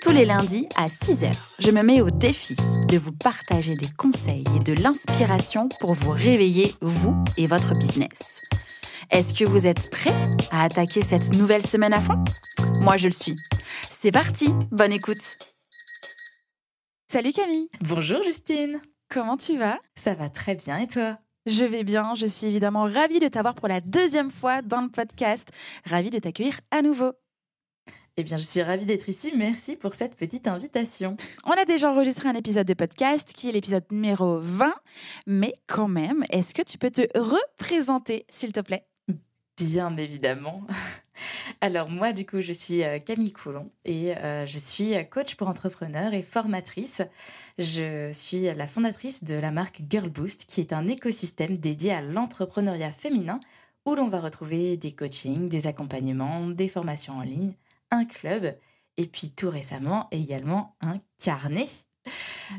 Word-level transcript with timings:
Tous 0.00 0.12
les 0.12 0.24
lundis 0.24 0.66
à 0.76 0.88
6h, 0.88 1.30
je 1.58 1.70
me 1.70 1.82
mets 1.82 2.00
au 2.00 2.08
défi 2.08 2.56
de 2.88 2.96
vous 2.96 3.12
partager 3.12 3.76
des 3.76 3.90
conseils 3.98 4.44
et 4.56 4.60
de 4.60 4.72
l'inspiration 4.72 5.68
pour 5.78 5.92
vous 5.92 6.10
réveiller, 6.10 6.74
vous 6.80 7.22
et 7.36 7.46
votre 7.46 7.74
business. 7.74 8.40
Est-ce 9.10 9.34
que 9.34 9.44
vous 9.44 9.66
êtes 9.66 9.90
prêts 9.90 10.14
à 10.50 10.62
attaquer 10.64 11.02
cette 11.02 11.34
nouvelle 11.34 11.66
semaine 11.66 11.92
à 11.92 12.00
fond? 12.00 12.24
Moi, 12.80 12.96
je 12.96 13.08
le 13.08 13.12
suis. 13.12 13.36
C'est 13.90 14.10
parti, 14.10 14.48
bonne 14.70 14.92
écoute. 14.92 15.36
Salut 17.06 17.32
Camille. 17.32 17.68
Bonjour 17.82 18.22
Justine. 18.22 18.80
Comment 19.10 19.36
tu 19.36 19.58
vas? 19.58 19.78
Ça 19.96 20.14
va 20.14 20.30
très 20.30 20.54
bien 20.54 20.78
et 20.78 20.86
toi? 20.86 21.18
Je 21.44 21.64
vais 21.64 21.84
bien, 21.84 22.14
je 22.14 22.26
suis 22.26 22.46
évidemment 22.46 22.84
ravie 22.84 23.20
de 23.20 23.28
t'avoir 23.28 23.54
pour 23.54 23.68
la 23.68 23.82
deuxième 23.82 24.30
fois 24.30 24.62
dans 24.62 24.80
le 24.80 24.88
podcast, 24.88 25.50
ravie 25.84 26.10
de 26.10 26.18
t'accueillir 26.18 26.60
à 26.70 26.80
nouveau. 26.80 27.12
Eh 28.20 28.22
bien, 28.22 28.36
je 28.36 28.42
suis 28.42 28.62
ravie 28.62 28.84
d'être 28.84 29.08
ici. 29.08 29.32
Merci 29.34 29.76
pour 29.76 29.94
cette 29.94 30.14
petite 30.14 30.46
invitation. 30.46 31.16
On 31.46 31.52
a 31.52 31.64
déjà 31.64 31.90
enregistré 31.90 32.28
un 32.28 32.34
épisode 32.34 32.66
de 32.66 32.74
podcast 32.74 33.32
qui 33.32 33.48
est 33.48 33.52
l'épisode 33.52 33.84
numéro 33.90 34.38
20, 34.40 34.74
mais 35.26 35.54
quand 35.66 35.88
même, 35.88 36.22
est-ce 36.28 36.52
que 36.52 36.60
tu 36.60 36.76
peux 36.76 36.90
te 36.90 37.00
représenter, 37.18 38.26
s'il 38.28 38.52
te 38.52 38.60
plaît? 38.60 38.82
Bien 39.56 39.96
évidemment. 39.96 40.66
Alors 41.62 41.88
moi, 41.88 42.12
du 42.12 42.26
coup, 42.26 42.42
je 42.42 42.52
suis 42.52 42.84
euh, 42.84 42.98
Camille 42.98 43.32
Coulon 43.32 43.70
et 43.86 44.14
euh, 44.18 44.44
je 44.44 44.58
suis 44.58 44.92
coach 45.08 45.36
pour 45.36 45.48
entrepreneurs 45.48 46.12
et 46.12 46.22
formatrice. 46.22 47.00
Je 47.58 48.12
suis 48.12 48.42
la 48.54 48.66
fondatrice 48.66 49.24
de 49.24 49.36
la 49.36 49.50
marque 49.50 49.80
Girl 49.88 50.10
Boost, 50.10 50.44
qui 50.44 50.60
est 50.60 50.74
un 50.74 50.88
écosystème 50.88 51.56
dédié 51.56 51.94
à 51.94 52.02
l'entrepreneuriat 52.02 52.92
féminin 52.92 53.40
où 53.86 53.94
l'on 53.94 54.08
va 54.08 54.20
retrouver 54.20 54.76
des 54.76 54.92
coachings, 54.92 55.48
des 55.48 55.66
accompagnements, 55.66 56.48
des 56.48 56.68
formations 56.68 57.16
en 57.16 57.22
ligne, 57.22 57.54
un 57.90 58.04
club 58.04 58.56
et 58.96 59.06
puis 59.06 59.30
tout 59.30 59.50
récemment 59.50 60.08
également 60.10 60.76
un 60.82 60.98
carnet. 61.22 61.68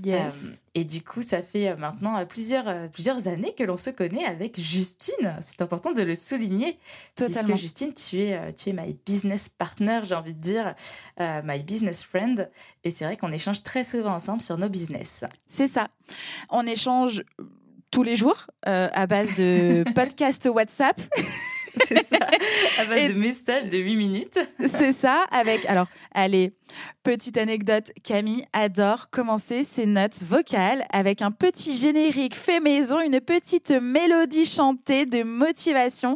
Yes. 0.03 0.33
Euh, 0.33 0.51
et 0.75 0.85
du 0.85 1.03
coup, 1.03 1.21
ça 1.21 1.41
fait 1.41 1.69
euh, 1.69 1.75
maintenant 1.75 2.17
euh, 2.17 2.25
plusieurs, 2.25 2.89
plusieurs 2.91 3.27
années 3.27 3.53
que 3.57 3.63
l'on 3.63 3.77
se 3.77 3.89
connaît 3.89 4.25
avec 4.25 4.59
Justine. 4.59 5.35
C'est 5.41 5.61
important 5.61 5.93
de 5.93 6.01
le 6.01 6.15
souligner. 6.15 6.77
Totalement. 7.15 7.49
Puisque 7.49 7.61
Justine, 7.61 7.93
tu 7.93 8.21
es, 8.21 8.53
tu 8.53 8.69
es 8.69 8.73
my 8.73 8.97
business 9.05 9.49
partner, 9.49 10.01
j'ai 10.03 10.15
envie 10.15 10.33
de 10.33 10.41
dire, 10.41 10.75
my 11.19 11.61
business 11.63 12.03
friend. 12.03 12.49
Et 12.83 12.91
c'est 12.91 13.05
vrai 13.05 13.17
qu'on 13.17 13.31
échange 13.31 13.63
très 13.63 13.83
souvent 13.83 14.13
ensemble 14.13 14.41
sur 14.41 14.57
nos 14.57 14.69
business. 14.69 15.25
C'est 15.49 15.67
ça. 15.67 15.89
On 16.49 16.65
échange 16.65 17.23
tous 17.89 18.03
les 18.03 18.15
jours 18.15 18.47
à 18.63 19.05
base 19.07 19.35
de 19.35 19.83
podcast 19.95 20.47
WhatsApp. 20.51 20.99
C'est 21.87 22.05
ça, 22.05 22.27
à 22.79 22.85
base 22.85 23.13
de 23.13 23.17
messages 23.17 23.67
de 23.67 23.77
8 23.77 23.95
minutes. 23.95 24.39
C'est 24.59 24.93
ça, 24.93 25.23
avec. 25.31 25.65
Alors, 25.65 25.87
allez, 26.13 26.53
petite 27.03 27.37
anecdote 27.37 27.91
Camille 28.03 28.43
adore 28.53 29.09
commencer 29.09 29.63
ses 29.63 29.85
notes 29.85 30.21
vocales 30.21 30.85
avec 30.91 31.21
un 31.21 31.31
petit 31.31 31.77
générique 31.77 32.35
fait 32.35 32.59
maison, 32.59 32.99
une 32.99 33.21
petite 33.21 33.71
mélodie 33.71 34.45
chantée 34.45 35.05
de 35.05 35.23
motivation 35.23 36.15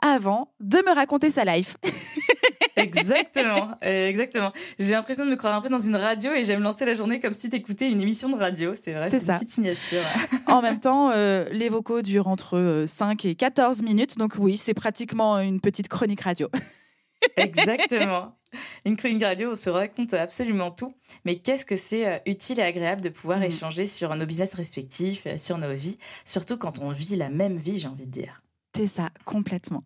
avant 0.00 0.48
de 0.60 0.78
me 0.78 0.94
raconter 0.94 1.30
sa 1.30 1.44
life. 1.44 1.76
exactement, 2.76 3.78
exactement. 3.82 4.52
J'ai 4.78 4.92
l'impression 4.92 5.24
de 5.24 5.30
me 5.30 5.36
croire 5.36 5.54
un 5.54 5.60
peu 5.60 5.68
dans 5.68 5.78
une 5.78 5.96
radio 5.96 6.32
et 6.32 6.44
j'aime 6.44 6.62
lancer 6.62 6.84
la 6.84 6.94
journée 6.94 7.20
comme 7.20 7.34
si 7.34 7.50
t'écoutais 7.50 7.90
une 7.90 8.00
émission 8.00 8.28
de 8.28 8.36
radio. 8.36 8.74
C'est 8.74 8.92
vrai, 8.92 9.10
c'est 9.10 9.18
une 9.18 9.34
petite 9.34 9.50
signature. 9.50 10.02
en 10.46 10.62
même 10.62 10.80
temps, 10.80 11.10
euh, 11.10 11.46
les 11.50 11.68
vocaux 11.68 12.02
durent 12.02 12.28
entre 12.28 12.84
5 12.86 13.24
euh, 13.24 13.28
et 13.28 13.34
14 13.34 13.82
minutes, 13.82 14.18
donc 14.18 14.34
oui, 14.38 14.56
c'est 14.56 14.74
pratiquement 14.74 15.38
une 15.38 15.60
petite 15.60 15.88
chronique 15.88 16.22
radio. 16.22 16.48
Exactement. 17.36 18.36
Une 18.84 18.96
chronique 18.96 19.22
radio, 19.22 19.52
on 19.52 19.56
se 19.56 19.70
raconte 19.70 20.14
absolument 20.14 20.70
tout. 20.70 20.94
Mais 21.24 21.36
qu'est-ce 21.36 21.64
que 21.64 21.76
c'est 21.76 22.06
euh, 22.06 22.18
utile 22.26 22.60
et 22.60 22.62
agréable 22.62 23.00
de 23.00 23.08
pouvoir 23.08 23.38
mm. 23.40 23.44
échanger 23.44 23.86
sur 23.86 24.14
nos 24.14 24.26
business 24.26 24.54
respectifs, 24.54 25.26
sur 25.36 25.58
nos 25.58 25.74
vies, 25.74 25.98
surtout 26.24 26.56
quand 26.56 26.78
on 26.78 26.90
vit 26.90 27.16
la 27.16 27.30
même 27.30 27.56
vie, 27.56 27.78
j'ai 27.78 27.88
envie 27.88 28.06
de 28.06 28.10
dire? 28.10 28.42
C'est 28.76 28.86
ça, 28.86 29.10
complètement. 29.24 29.84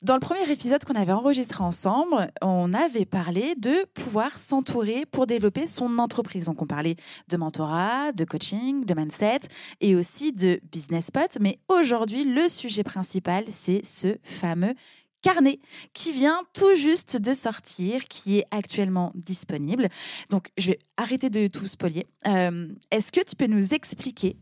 Dans 0.00 0.14
le 0.14 0.20
premier 0.20 0.48
épisode 0.48 0.84
qu'on 0.84 0.94
avait 0.94 1.10
enregistré 1.10 1.64
ensemble, 1.64 2.30
on 2.40 2.72
avait 2.72 3.04
parlé 3.04 3.56
de 3.56 3.84
pouvoir 3.94 4.38
s'entourer 4.38 5.04
pour 5.06 5.26
développer 5.26 5.66
son 5.66 5.98
entreprise. 5.98 6.44
Donc 6.44 6.62
on 6.62 6.66
parlait 6.66 6.94
de 7.26 7.36
mentorat, 7.36 8.12
de 8.12 8.24
coaching, 8.24 8.84
de 8.84 8.94
mindset 8.94 9.40
et 9.80 9.96
aussi 9.96 10.30
de 10.30 10.60
business 10.70 11.06
spot. 11.06 11.38
Mais 11.40 11.58
aujourd'hui, 11.68 12.22
le 12.22 12.48
sujet 12.48 12.84
principal, 12.84 13.44
c'est 13.50 13.84
ce 13.84 14.16
fameux 14.22 14.74
carnet 15.20 15.58
qui 15.94 16.12
vient 16.12 16.42
tout 16.54 16.76
juste 16.76 17.16
de 17.16 17.34
sortir, 17.34 18.04
qui 18.04 18.38
est 18.38 18.44
actuellement 18.52 19.10
disponible. 19.16 19.88
Donc, 20.30 20.50
je 20.58 20.68
vais 20.68 20.78
arrêter 20.96 21.28
de 21.28 21.48
tout 21.48 21.66
spolier. 21.66 22.06
Euh, 22.28 22.68
est-ce 22.92 23.10
que 23.10 23.24
tu 23.24 23.34
peux 23.34 23.48
nous 23.48 23.74
expliquer 23.74 24.36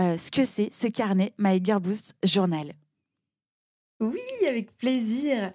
euh, 0.00 0.16
ce 0.16 0.32
que 0.32 0.44
c'est 0.44 0.74
ce 0.74 0.88
carnet 0.88 1.32
My 1.38 1.60
Girl 1.62 1.78
Boost 1.78 2.16
Journal? 2.24 2.72
Oui, 4.00 4.20
avec 4.48 4.76
plaisir. 4.78 5.52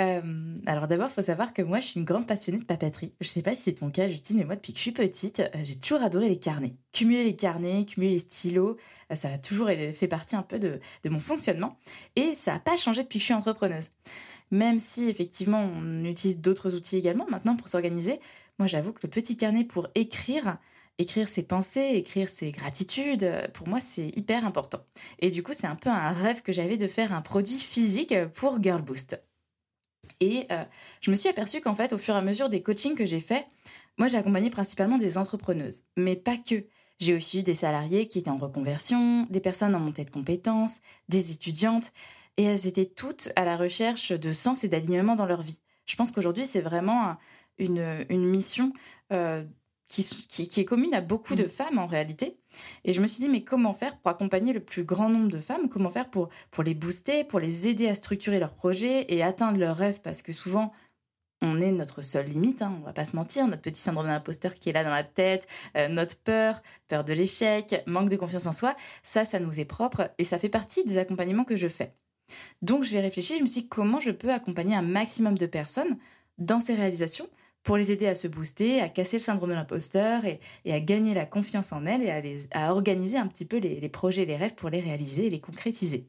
Euh, 0.00 0.56
alors 0.66 0.86
d'abord, 0.86 1.08
il 1.10 1.14
faut 1.14 1.22
savoir 1.22 1.52
que 1.52 1.62
moi, 1.62 1.80
je 1.80 1.86
suis 1.86 2.00
une 2.00 2.06
grande 2.06 2.28
passionnée 2.28 2.60
de 2.60 2.64
papeterie. 2.64 3.12
Je 3.20 3.26
ne 3.26 3.30
sais 3.30 3.42
pas 3.42 3.54
si 3.54 3.62
c'est 3.62 3.72
ton 3.74 3.90
cas, 3.90 4.06
Justine, 4.06 4.38
mais 4.38 4.44
moi, 4.44 4.54
depuis 4.54 4.72
que 4.72 4.78
je 4.78 4.82
suis 4.82 4.92
petite, 4.92 5.40
euh, 5.40 5.48
j'ai 5.64 5.78
toujours 5.78 6.02
adoré 6.02 6.28
les 6.28 6.38
carnets. 6.38 6.76
Cumuler 6.92 7.24
les 7.24 7.34
carnets, 7.34 7.84
cumuler 7.84 8.12
les 8.12 8.18
stylos, 8.20 8.76
euh, 9.10 9.16
ça 9.16 9.32
a 9.32 9.38
toujours 9.38 9.68
fait 9.68 10.08
partie 10.08 10.36
un 10.36 10.42
peu 10.42 10.60
de, 10.60 10.78
de 11.02 11.08
mon 11.08 11.18
fonctionnement. 11.18 11.76
Et 12.14 12.34
ça 12.34 12.52
n'a 12.52 12.60
pas 12.60 12.76
changé 12.76 13.02
depuis 13.02 13.18
que 13.18 13.22
je 13.22 13.26
suis 13.26 13.34
entrepreneuse. 13.34 13.90
Même 14.52 14.78
si, 14.78 15.08
effectivement, 15.08 15.60
on 15.60 16.04
utilise 16.04 16.40
d'autres 16.40 16.74
outils 16.74 16.96
également 16.96 17.26
maintenant 17.28 17.56
pour 17.56 17.68
s'organiser, 17.68 18.20
moi, 18.58 18.66
j'avoue 18.66 18.92
que 18.92 19.00
le 19.02 19.08
petit 19.08 19.36
carnet 19.36 19.64
pour 19.64 19.88
écrire, 19.94 20.58
écrire 20.98 21.28
ses 21.28 21.42
pensées, 21.42 21.92
écrire 21.94 22.28
ses 22.28 22.50
gratitudes, 22.50 23.24
euh, 23.24 23.48
pour 23.48 23.68
moi, 23.68 23.80
c'est 23.80 24.08
hyper 24.16 24.44
important. 24.44 24.84
Et 25.20 25.30
du 25.30 25.42
coup, 25.42 25.52
c'est 25.52 25.66
un 25.66 25.76
peu 25.76 25.90
un 25.90 26.10
rêve 26.10 26.42
que 26.42 26.52
j'avais 26.52 26.76
de 26.76 26.88
faire 26.88 27.12
un 27.12 27.22
produit 27.22 27.58
physique 27.58 28.14
pour 28.34 28.62
Girl 28.62 28.82
Boost. 28.82 29.22
Et 30.20 30.46
euh, 30.50 30.64
je 31.00 31.10
me 31.10 31.16
suis 31.16 31.28
aperçue 31.28 31.60
qu'en 31.60 31.74
fait, 31.74 31.92
au 31.92 31.98
fur 31.98 32.14
et 32.14 32.18
à 32.18 32.22
mesure 32.22 32.48
des 32.48 32.62
coachings 32.62 32.96
que 32.96 33.06
j'ai 33.06 33.20
faits, 33.20 33.46
moi, 33.96 34.08
j'ai 34.08 34.16
accompagné 34.16 34.50
principalement 34.50 34.98
des 34.98 35.18
entrepreneuses, 35.18 35.82
mais 35.96 36.16
pas 36.16 36.36
que. 36.36 36.66
J'ai 37.00 37.14
aussi 37.14 37.40
eu 37.40 37.42
des 37.44 37.54
salariés 37.54 38.08
qui 38.08 38.18
étaient 38.18 38.28
en 38.28 38.38
reconversion, 38.38 39.24
des 39.30 39.38
personnes 39.38 39.76
en 39.76 39.78
montée 39.78 40.04
de 40.04 40.10
compétences, 40.10 40.80
des 41.08 41.30
étudiantes, 41.30 41.92
et 42.36 42.42
elles 42.42 42.66
étaient 42.66 42.86
toutes 42.86 43.30
à 43.36 43.44
la 43.44 43.56
recherche 43.56 44.10
de 44.10 44.32
sens 44.32 44.64
et 44.64 44.68
d'alignement 44.68 45.14
dans 45.14 45.26
leur 45.26 45.42
vie. 45.42 45.60
Je 45.86 45.94
pense 45.94 46.10
qu'aujourd'hui, 46.10 46.44
c'est 46.44 46.60
vraiment 46.60 47.16
une, 47.58 48.04
mission 48.10 48.72
euh, 49.12 49.44
qui, 49.88 50.04
qui, 50.04 50.60
est 50.60 50.64
commune 50.64 50.94
à 50.94 51.00
beaucoup 51.00 51.34
de 51.34 51.44
mm. 51.44 51.48
femmes 51.48 51.78
en 51.78 51.86
réalité. 51.86 52.38
Et 52.84 52.92
je 52.92 53.00
me 53.00 53.06
suis 53.06 53.20
dit, 53.20 53.28
mais 53.28 53.42
comment 53.42 53.72
faire 53.72 53.96
pour 53.98 54.10
accompagner 54.10 54.52
le 54.52 54.60
plus 54.60 54.84
grand 54.84 55.08
nombre 55.08 55.30
de 55.30 55.40
femmes? 55.40 55.68
Comment 55.68 55.90
faire 55.90 56.10
pour, 56.10 56.28
pour 56.50 56.62
les 56.62 56.74
booster, 56.74 57.24
pour 57.24 57.40
les 57.40 57.68
aider 57.68 57.88
à 57.88 57.94
structurer 57.94 58.38
leurs 58.38 58.54
projets 58.54 59.06
et 59.08 59.22
atteindre 59.22 59.58
leurs 59.58 59.76
rêves? 59.76 60.00
Parce 60.02 60.22
que 60.22 60.32
souvent, 60.32 60.72
on 61.40 61.60
est 61.60 61.72
notre 61.72 62.02
seule 62.02 62.26
limite, 62.26 62.62
hein, 62.62 62.76
on 62.80 62.84
va 62.84 62.92
pas 62.92 63.04
se 63.04 63.16
mentir, 63.16 63.46
notre 63.46 63.62
petit 63.62 63.80
syndrome 63.80 64.06
d'imposteur 64.06 64.54
qui 64.54 64.70
est 64.70 64.72
là 64.72 64.84
dans 64.84 64.90
la 64.90 65.04
tête, 65.04 65.46
euh, 65.76 65.88
notre 65.88 66.16
peur, 66.16 66.62
peur 66.88 67.04
de 67.04 67.12
l'échec, 67.12 67.82
manque 67.86 68.08
de 68.08 68.16
confiance 68.16 68.46
en 68.46 68.52
soi, 68.52 68.74
ça, 69.02 69.24
ça 69.24 69.38
nous 69.38 69.60
est 69.60 69.64
propre 69.64 70.10
et 70.18 70.24
ça 70.24 70.38
fait 70.38 70.48
partie 70.48 70.84
des 70.84 70.98
accompagnements 70.98 71.44
que 71.44 71.56
je 71.56 71.68
fais. 71.68 71.94
Donc 72.60 72.84
j'ai 72.84 73.00
réfléchi, 73.00 73.38
je 73.38 73.42
me 73.42 73.46
suis 73.46 73.62
dit 73.62 73.68
comment 73.68 74.00
je 74.00 74.10
peux 74.10 74.32
accompagner 74.32 74.74
un 74.74 74.82
maximum 74.82 75.38
de 75.38 75.46
personnes 75.46 75.96
dans 76.38 76.60
ces 76.60 76.74
réalisations 76.74 77.28
pour 77.62 77.76
les 77.76 77.92
aider 77.92 78.06
à 78.06 78.14
se 78.14 78.28
booster, 78.28 78.80
à 78.80 78.88
casser 78.88 79.18
le 79.18 79.22
syndrome 79.22 79.50
de 79.50 79.54
l'imposteur 79.54 80.24
et, 80.24 80.40
à 80.70 80.80
gagner 80.80 81.14
la 81.14 81.26
confiance 81.26 81.72
en 81.72 81.84
elles 81.86 82.02
et 82.02 82.48
à, 82.52 82.72
organiser 82.72 83.18
un 83.18 83.26
petit 83.26 83.44
peu 83.44 83.58
les, 83.58 83.80
les 83.80 83.88
projets, 83.88 84.24
les 84.24 84.36
rêves 84.36 84.54
pour 84.54 84.70
les 84.70 84.80
réaliser 84.80 85.26
et 85.26 85.30
les 85.30 85.40
concrétiser. 85.40 86.08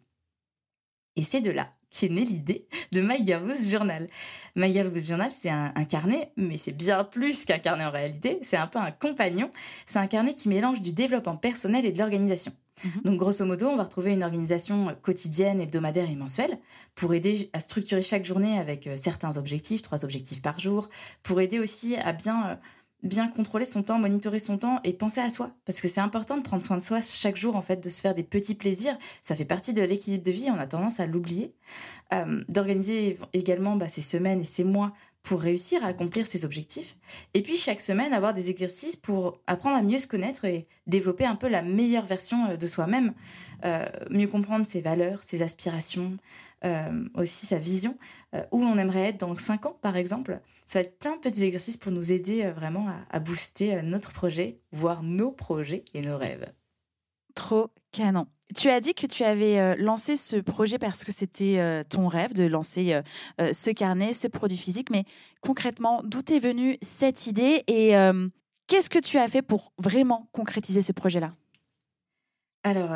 Et 1.16 1.24
c'est 1.24 1.42
de 1.42 1.52
là 1.52 1.79
qu'est 1.90 2.10
née 2.10 2.26
l'idée 2.26 2.68
de 2.92 3.02
My 3.02 3.26
Girl 3.26 3.52
Journal. 3.60 4.08
My 4.56 4.72
Girl 4.72 4.92
Journal, 4.98 5.32
c'est 5.32 5.50
un, 5.50 5.72
un, 5.76 5.86
carnet, 5.86 6.32
mais 6.38 6.58
c'est 6.58 6.72
bien 6.72 7.04
plus 7.04 7.46
qu'un 7.46 7.60
carnet 7.60 7.86
en 7.86 7.92
réalité. 7.92 8.40
C'est 8.44 8.58
un 8.58 8.68
peu 8.68 8.80
un 8.80 8.92
compagnon. 8.92 9.50
C'est 9.86 10.00
un 10.00 10.08
carnet 10.08 10.34
qui 10.34 10.50
mélange 10.50 10.82
du 10.82 10.94
développement 10.94 11.38
personnel 11.38 11.86
et 11.86 11.92
de 11.92 11.98
l'organisation. 11.98 12.52
Mhm. 12.84 13.02
Donc, 13.04 13.20
grosso 13.20 13.46
modo, 13.46 13.68
on 13.68 13.76
va 13.76 13.84
retrouver 13.84 14.12
une 14.12 14.24
organisation 14.24 14.96
quotidienne, 15.02 15.62
hebdomadaire 15.62 16.10
et 16.10 16.16
mensuelle 16.16 16.60
pour 16.96 17.14
aider 17.14 17.50
à 17.54 17.60
structurer 17.60 18.02
chaque 18.02 18.26
journée 18.26 18.58
avec 18.58 18.88
euh, 18.88 18.96
certains 18.96 19.38
objectifs, 19.38 19.82
trois 19.82 20.06
objectifs 20.06 20.42
par 20.42 20.60
jour, 20.60 20.90
pour 21.24 21.42
aider 21.42 21.60
aussi 21.60 21.96
à 21.98 22.14
bien 22.14 22.50
euh, 22.50 22.56
bien 23.04 23.28
contrôler 23.28 23.66
son 23.66 23.84
temps, 23.84 23.98
monitorer 23.98 24.40
son 24.40 24.58
temps 24.58 24.80
et 24.84 24.94
penser 24.94 25.22
à 25.22 25.30
soi. 25.30 25.52
Parce 25.66 25.82
que 25.82 25.88
c'est 25.88 26.02
important 26.02 26.38
de 26.38 26.44
prendre 26.44 26.64
soin 26.64 26.78
de 26.78 26.82
soi 26.82 27.00
chaque 27.02 27.38
jour, 27.38 27.56
en 27.56 27.62
fait, 27.62 27.82
de 27.82 27.90
se 27.90 28.02
faire 28.02 28.16
des 28.16 28.24
petits 28.24 28.56
plaisirs. 28.56 28.98
Ça 29.24 29.36
fait 29.36 29.46
partie 29.46 29.74
de 29.74 29.82
l'équilibre 29.82 30.24
de 30.24 30.32
vie, 30.32 30.50
on 30.50 30.60
a 30.60 30.68
tendance 30.68 31.00
à 31.00 31.06
l'oublier. 31.06 31.54
Euh, 32.14 32.44
d'organiser 32.50 33.18
également 33.34 33.76
bah, 33.76 33.88
ses 33.88 34.02
semaines 34.02 34.42
et 34.42 34.46
ses 34.46 34.64
mois 34.64 34.94
pour 35.24 35.42
réussir 35.42 35.84
à 35.84 35.88
accomplir 35.88 36.26
ses 36.26 36.46
objectifs. 36.46 36.98
Et 37.34 37.42
puis 37.42 37.58
chaque 37.58 37.82
semaine, 37.82 38.14
avoir 38.14 38.34
des 38.34 38.50
exercices 38.50 38.96
pour 38.96 39.40
apprendre 39.48 39.78
à 39.78 39.82
mieux 39.82 40.00
se 40.00 40.08
connaître 40.08 40.46
et 40.46 40.68
développer 40.88 41.26
un 41.26 41.36
peu 41.36 41.48
la 41.48 41.62
meilleure 41.62 42.06
version 42.06 42.50
euh, 42.50 42.58
de 42.58 42.68
soi-même, 42.68 43.14
euh, 43.66 43.86
mieux 44.10 44.28
comprendre 44.28 44.66
ses 44.66 44.82
valeurs, 44.82 45.24
ses 45.24 45.42
aspirations, 45.42 46.18
euh, 46.66 47.06
aussi 47.14 47.46
sa 47.46 47.58
vision, 47.58 47.98
où 48.52 48.62
l'on 48.62 48.78
aimerait 48.78 49.10
être 49.10 49.20
dans 49.20 49.36
5 49.36 49.66
ans 49.66 49.78
par 49.82 49.98
exemple. 49.98 50.40
Ça 50.66 50.80
va 50.80 50.84
être 50.84 51.00
plein 51.00 51.16
de 51.16 51.22
petits 51.22 51.44
exercices 51.44 51.78
pour 51.78 51.92
nous 51.92 52.12
aider 52.12 52.50
vraiment 52.52 52.88
à, 52.88 52.96
à 53.10 53.20
booster 53.20 53.82
notre 53.82 54.12
projet, 54.12 54.60
voire 54.72 55.04
nos 55.04 55.32
projets 55.32 55.84
et 55.94 56.02
nos 56.02 56.18
rêves. 56.18 56.52
Trop 57.36 57.70
canon. 57.92 58.28
Tu 58.56 58.70
as 58.70 58.80
dit 58.80 58.96
que 58.96 59.06
tu 59.06 59.24
avais 59.24 59.60
euh, 59.60 59.76
lancé 59.78 60.18
ce 60.18 60.38
projet 60.38 60.80
parce 60.80 61.04
que 61.04 61.12
c'était 61.12 61.60
euh, 61.60 61.84
ton 61.88 62.08
rêve 62.08 62.34
de 62.34 62.46
lancer 62.46 62.94
euh, 63.40 63.54
ce 63.54 63.70
carnet, 63.70 64.14
ce 64.14 64.28
produit 64.28 64.58
physique. 64.58 64.90
Mais 64.90 65.04
concrètement, 65.42 66.02
d'où 66.04 66.22
est 66.32 66.40
venue 66.40 66.78
cette 66.82 67.28
idée 67.28 67.64
et 67.68 67.94
qu'est-ce 68.68 68.90
que 68.90 69.00
tu 69.00 69.18
as 69.18 69.28
fait 69.28 69.42
pour 69.42 69.74
vraiment 69.78 70.30
concrétiser 70.32 70.82
ce 70.82 70.92
projet-là? 70.92 71.34
Alors, 72.64 72.92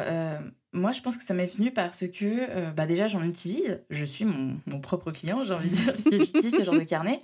moi, 0.74 0.92
je 0.92 1.02
pense 1.02 1.18
que 1.18 1.24
ça 1.24 1.34
m'est 1.34 1.46
venu 1.46 1.72
parce 1.72 2.08
que, 2.08 2.25
euh, 2.25 2.72
bah 2.72 2.88
déjà, 2.88 3.08
j'en 3.08 3.24
utilise. 3.24 3.81
Je 3.92 4.06
suis 4.06 4.25
mon, 4.25 4.58
mon 4.66 4.80
propre 4.80 5.12
client, 5.12 5.44
j'ai 5.44 5.54
envie 5.54 5.70
de 5.70 5.75
dire, 5.75 5.94
parce 5.94 6.04
que 6.04 6.18
j'utilise 6.18 6.56
ce 6.56 6.64
genre 6.64 6.74
de 6.74 6.84
carnet. 6.84 7.22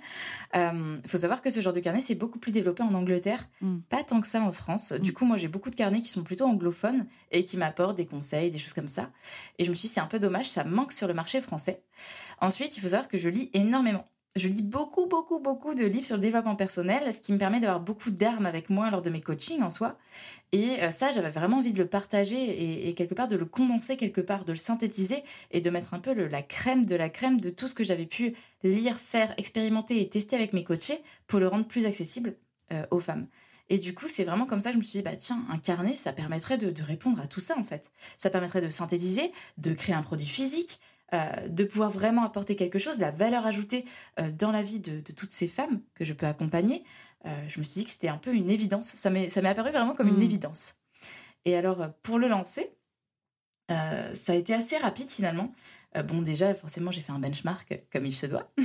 Il 0.54 0.58
euh, 0.60 0.96
faut 1.06 1.18
savoir 1.18 1.42
que 1.42 1.50
ce 1.50 1.60
genre 1.60 1.72
de 1.72 1.80
carnet, 1.80 2.00
c'est 2.00 2.14
beaucoup 2.14 2.38
plus 2.38 2.52
développé 2.52 2.82
en 2.82 2.94
Angleterre, 2.94 3.48
mm. 3.60 3.78
pas 3.88 4.04
tant 4.04 4.20
que 4.20 4.28
ça 4.28 4.40
en 4.40 4.52
France. 4.52 4.92
Du 4.92 5.10
mm. 5.10 5.14
coup, 5.14 5.24
moi, 5.24 5.36
j'ai 5.36 5.48
beaucoup 5.48 5.70
de 5.70 5.74
carnets 5.74 6.00
qui 6.00 6.08
sont 6.08 6.22
plutôt 6.22 6.46
anglophones 6.46 7.06
et 7.32 7.44
qui 7.44 7.56
m'apportent 7.56 7.96
des 7.96 8.06
conseils, 8.06 8.50
des 8.50 8.58
choses 8.58 8.72
comme 8.72 8.88
ça. 8.88 9.10
Et 9.58 9.64
je 9.64 9.70
me 9.70 9.74
suis 9.74 9.88
dit, 9.88 9.94
c'est 9.94 10.00
un 10.00 10.06
peu 10.06 10.20
dommage, 10.20 10.48
ça 10.48 10.64
manque 10.64 10.92
sur 10.92 11.08
le 11.08 11.14
marché 11.14 11.40
français. 11.40 11.82
Ensuite, 12.40 12.76
il 12.76 12.80
faut 12.80 12.90
savoir 12.90 13.08
que 13.08 13.18
je 13.18 13.28
lis 13.28 13.50
énormément 13.52 14.06
je 14.36 14.46
lis 14.46 14.62
beaucoup, 14.62 15.06
beaucoup, 15.06 15.40
beaucoup 15.40 15.74
de 15.74 15.84
livres 15.84 16.04
sur 16.04 16.16
le 16.16 16.22
développement 16.22 16.54
personnel, 16.54 17.12
ce 17.12 17.20
qui 17.20 17.32
me 17.32 17.38
permet 17.38 17.58
d'avoir 17.58 17.80
beaucoup 17.80 18.10
d'armes 18.10 18.46
avec 18.46 18.70
moi 18.70 18.90
lors 18.90 19.02
de 19.02 19.10
mes 19.10 19.20
coachings 19.20 19.62
en 19.62 19.70
soi. 19.70 19.98
Et 20.52 20.82
euh, 20.82 20.90
ça, 20.92 21.10
j'avais 21.10 21.30
vraiment 21.30 21.58
envie 21.58 21.72
de 21.72 21.78
le 21.78 21.88
partager 21.88 22.88
et, 22.88 22.94
quelque 22.94 23.14
part 23.14 23.26
de 23.26 23.36
le 23.36 23.44
condenser 23.44 23.96
quelque 23.96 24.20
part, 24.20 24.44
de 24.44 24.52
le 24.52 24.58
synthétiser 24.58 25.24
et 25.50 25.60
de 25.60 25.70
mettre 25.70 25.94
un 25.94 25.98
peu 25.98 26.12
la 26.12 26.42
crème 26.42 26.84
de 26.86 26.94
la 26.94 27.08
crème 27.08 27.40
de 27.40 27.50
tout 27.50 27.66
ce 27.66 27.74
que 27.74 27.82
j'avais 27.82 28.06
pu 28.06 28.34
lire, 28.62 28.98
faire, 28.98 29.34
expérimenter 29.36 30.00
et 30.00 30.08
tester 30.08 30.36
avec 30.36 30.52
mes 30.52 30.62
coachés 30.62 31.02
pour 31.26 31.40
le 31.40 31.48
rendre 31.48 31.66
plus 31.66 31.86
accessible 31.86 32.36
euh, 32.72 32.86
aux 32.92 33.00
femmes. 33.00 33.26
Et 33.68 33.78
du 33.78 33.94
coup, 33.94 34.06
c'est 34.08 34.24
vraiment 34.24 34.46
comme 34.46 34.60
ça 34.60 34.70
que 34.70 34.74
je 34.74 34.78
me 34.78 34.84
suis 34.84 34.98
dit, 34.98 35.02
bah 35.02 35.16
tiens, 35.16 35.44
un 35.48 35.58
carnet, 35.58 35.94
ça 35.94 36.12
permettrait 36.12 36.58
de, 36.58 36.70
de 36.70 36.82
répondre 36.82 37.20
à 37.20 37.26
tout 37.26 37.40
ça 37.40 37.56
en 37.58 37.64
fait. 37.64 37.90
Ça 38.16 38.30
permettrait 38.30 38.60
de 38.60 38.68
synthétiser, 38.68 39.32
de 39.58 39.74
créer 39.74 39.94
un 39.94 40.02
produit 40.02 40.26
physique, 40.26 40.80
euh, 41.12 41.48
de 41.48 41.64
pouvoir 41.64 41.90
vraiment 41.90 42.22
apporter 42.22 42.54
quelque 42.54 42.78
chose, 42.78 43.00
la 43.00 43.10
valeur 43.10 43.44
ajoutée 43.44 43.84
euh, 44.20 44.30
dans 44.30 44.52
la 44.52 44.62
vie 44.62 44.78
de, 44.78 45.00
toutes 45.12 45.32
ces 45.32 45.48
femmes 45.48 45.80
que 45.94 46.04
je 46.04 46.12
peux 46.12 46.26
accompagner, 46.26 46.84
euh, 47.26 47.48
je 47.48 47.58
me 47.58 47.64
suis 47.64 47.80
dit 47.80 47.84
que 47.84 47.90
c'était 47.90 48.08
un 48.08 48.16
peu 48.18 48.32
une 48.32 48.48
évidence. 48.48 48.92
Ça 48.94 49.10
m'est 49.10 49.36
apparu 49.36 49.70
vraiment 49.70 49.94
comme 49.94 50.08
une 50.08 50.18
mmh. 50.18 50.22
évidence. 50.22 50.74
Et 51.44 51.56
alors, 51.56 51.90
pour 52.02 52.18
le 52.18 52.28
lancer, 52.28 52.70
ça 53.68 54.32
a 54.32 54.34
été 54.34 54.52
assez 54.52 54.76
rapide 54.76 55.08
finalement. 55.08 55.52
Bon, 56.04 56.22
déjà, 56.22 56.54
forcément, 56.54 56.90
j'ai 56.90 57.00
fait 57.00 57.12
un 57.12 57.18
benchmark 57.18 57.82
comme 57.92 58.06
il 58.06 58.12
se 58.12 58.26
doit. 58.26 58.50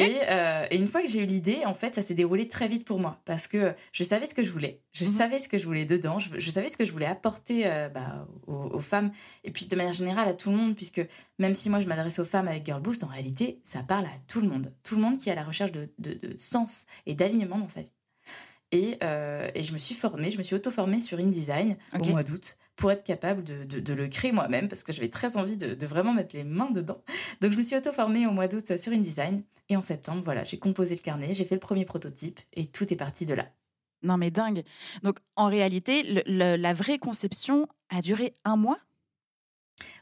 Euh, 0.00 0.66
et, 0.70 0.76
une 0.76 0.86
fois 0.86 1.02
que 1.02 1.08
j'ai 1.08 1.20
eu 1.20 1.26
l'idée, 1.26 1.62
en 1.64 1.74
fait, 1.74 1.94
ça 1.94 2.02
s'est 2.02 2.14
déroulé 2.14 2.48
très 2.48 2.68
vite 2.68 2.84
pour 2.84 2.98
moi 2.98 3.20
parce 3.24 3.46
que 3.46 3.74
je 3.92 4.04
savais 4.04 4.26
ce 4.26 4.34
que 4.34 4.42
je 4.42 4.50
voulais. 4.50 4.80
Je 4.92 5.04
mhm. 5.04 5.10
savais 5.10 5.38
ce 5.38 5.48
que 5.48 5.58
je 5.58 5.64
voulais 5.66 5.84
dedans. 5.84 6.18
Je, 6.18 6.50
savais 6.50 6.68
ce 6.68 6.76
que 6.76 6.84
je 6.84 6.92
voulais 6.92 7.06
apporter 7.06 7.66
euh, 7.66 7.88
bah, 7.88 8.26
aux, 8.46 8.78
femmes 8.78 9.12
et 9.44 9.50
puis 9.50 9.66
de 9.66 9.76
manière 9.76 9.92
générale 9.92 10.28
à 10.28 10.34
tout 10.34 10.50
le 10.50 10.56
monde, 10.56 10.74
puisque 10.74 11.06
même 11.38 11.54
si 11.54 11.70
moi 11.70 11.80
je 11.80 11.86
m'adresse 11.86 12.18
aux 12.18 12.24
femmes 12.24 12.48
avec 12.48 12.64
Girl 12.64 12.80
Boost, 12.80 13.04
en 13.04 13.08
réalité, 13.08 13.60
ça 13.62 13.82
parle 13.82 14.06
à 14.06 14.18
tout 14.26 14.40
le 14.40 14.48
monde. 14.48 14.72
Tout 14.82 14.96
le 14.96 15.02
monde 15.02 15.18
qui 15.18 15.28
est 15.28 15.32
à 15.32 15.36
la 15.36 15.44
recherche 15.44 15.72
de, 15.72 15.88
sens 16.36 16.86
et 17.06 17.14
d'alignement 17.14 17.58
dans 17.58 17.68
sa 17.68 17.80
vie. 17.80 17.90
Et, 18.72 18.98
euh, 19.04 19.50
et, 19.54 19.62
je 19.62 19.72
me 19.72 19.78
suis 19.78 19.94
formée, 19.94 20.32
je 20.32 20.38
me 20.38 20.42
suis 20.42 20.56
auto-formée 20.56 20.98
sur 20.98 21.18
InDesign 21.18 21.76
au 21.92 22.04
mois 22.06 22.24
d'août 22.24 22.56
pour 22.76 22.90
être 22.90 23.04
capable 23.04 23.44
de, 23.44 23.64
de, 23.64 23.94
le 23.94 24.08
créer 24.08 24.32
moi-même 24.32 24.68
parce 24.68 24.82
que 24.82 24.92
j'avais 24.92 25.08
très 25.08 25.36
envie 25.36 25.56
de, 25.56 25.86
vraiment 25.86 26.12
mettre 26.12 26.34
les 26.34 26.44
mains 26.44 26.70
dedans. 26.70 27.02
Donc 27.40 27.52
je 27.52 27.56
me 27.56 27.62
suis 27.62 27.76
auto-formée 27.76 28.26
au 28.26 28.30
mois 28.30 28.48
d'août 28.48 28.76
sur 28.76 28.92
InDesign 28.92 29.42
et 29.68 29.76
en 29.76 29.82
septembre, 29.82 30.22
voilà, 30.24 30.44
j'ai 30.44 30.58
composé 30.58 30.94
le 30.94 31.00
carnet, 31.00 31.34
j'ai 31.34 31.44
fait 31.44 31.54
le 31.54 31.60
premier 31.60 31.84
prototype 31.84 32.40
et 32.52 32.66
tout 32.66 32.92
est 32.92 32.96
parti 32.96 33.26
de 33.26 33.34
là. 33.34 33.46
Non 34.02 34.18
mais 34.18 34.30
dingue. 34.30 34.64
Donc 35.02 35.18
en 35.36 35.46
réalité, 35.46 36.22
la 36.26 36.74
vraie 36.74 36.98
conception 36.98 37.68
a 37.90 38.02
duré 38.02 38.34
un 38.44 38.56
mois? 38.56 38.78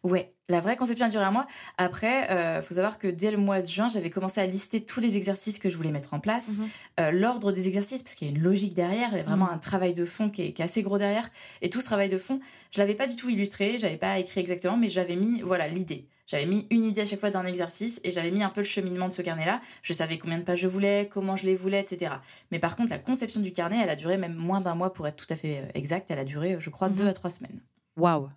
Ouais, 0.04 0.34
la 0.48 0.60
vraie 0.60 0.76
conception 0.76 1.06
a 1.06 1.08
duré 1.08 1.24
un 1.24 1.30
mois. 1.30 1.46
Après, 1.78 2.30
euh, 2.30 2.60
faut 2.60 2.74
savoir 2.74 2.98
que 2.98 3.08
dès 3.08 3.30
le 3.30 3.38
mois 3.38 3.62
de 3.62 3.66
juin, 3.66 3.88
j'avais 3.88 4.10
commencé 4.10 4.40
à 4.40 4.46
lister 4.46 4.84
tous 4.84 5.00
les 5.00 5.16
exercices 5.16 5.58
que 5.58 5.68
je 5.68 5.76
voulais 5.76 5.92
mettre 5.92 6.14
en 6.14 6.20
place, 6.20 6.56
mhm. 6.56 6.68
euh, 7.00 7.10
l'ordre 7.10 7.52
des 7.52 7.68
exercices, 7.68 8.02
parce 8.02 8.14
qu'il 8.14 8.28
y 8.28 8.30
a 8.30 8.34
une 8.34 8.42
logique 8.42 8.74
derrière, 8.74 9.10
il 9.12 9.18
y 9.18 9.20
a 9.20 9.24
vraiment 9.24 9.46
mhm. 9.46 9.54
un 9.54 9.58
travail 9.58 9.94
de 9.94 10.04
fond 10.04 10.28
qui 10.28 10.42
est, 10.42 10.60
assez 10.60 10.82
gros 10.82 10.98
derrière. 10.98 11.30
Et 11.62 11.70
tout 11.70 11.80
ce 11.80 11.86
travail 11.86 12.08
de 12.08 12.18
fond, 12.18 12.40
je 12.70 12.78
l'avais 12.78 12.94
pas 12.94 13.06
du 13.06 13.16
tout 13.16 13.30
illustré, 13.30 13.78
j'avais 13.78 13.96
pas 13.96 14.18
écrit 14.18 14.40
exactement, 14.40 14.76
mais 14.76 14.88
j'avais 14.88 15.16
mis, 15.16 15.40
voilà, 15.40 15.68
l'idée. 15.68 16.06
J'avais 16.26 16.46
mis 16.46 16.66
une 16.70 16.84
idée 16.84 17.02
à 17.02 17.06
chaque 17.06 17.20
fois 17.20 17.30
d'un 17.30 17.44
exercice 17.44 18.00
et 18.04 18.12
j'avais 18.12 18.30
mis 18.30 18.42
un 18.42 18.48
peu 18.48 18.60
le 18.60 18.66
cheminement 18.66 19.06
de 19.06 19.12
ce 19.12 19.20
carnet-là. 19.22 19.60
Je 19.82 19.92
savais 19.92 20.18
combien 20.18 20.38
de 20.38 20.44
pages 20.44 20.60
je 20.60 20.68
voulais, 20.68 21.08
comment 21.12 21.36
je 21.36 21.44
les 21.44 21.56
voulais, 21.56 21.80
etc. 21.80 22.12
Mais 22.50 22.58
par 22.58 22.74
contre, 22.74 22.90
la 22.90 22.98
conception 22.98 23.40
du 23.40 23.52
carnet, 23.52 23.78
elle 23.82 23.90
a 23.90 23.96
duré 23.96 24.16
même 24.16 24.34
moins 24.34 24.60
d'un 24.60 24.74
mois 24.74 24.92
pour 24.92 25.06
être 25.06 25.16
tout 25.16 25.26
à 25.30 25.36
fait 25.36 25.58
euh, 25.58 25.66
exact. 25.74 26.10
Elle 26.10 26.20
a 26.20 26.24
duré, 26.24 26.56
je 26.58 26.70
crois, 26.70 26.88
mhm. 26.88 26.94
deux 26.94 27.06
à 27.06 27.12
trois 27.12 27.28
semaines. 27.28 27.60
Waouh. 27.96 28.30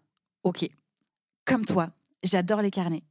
Ok 0.43 0.67
comme 1.45 1.65
toi, 1.65 1.89
j'adore 2.23 2.61
les 2.61 2.71
carnets. 2.71 3.03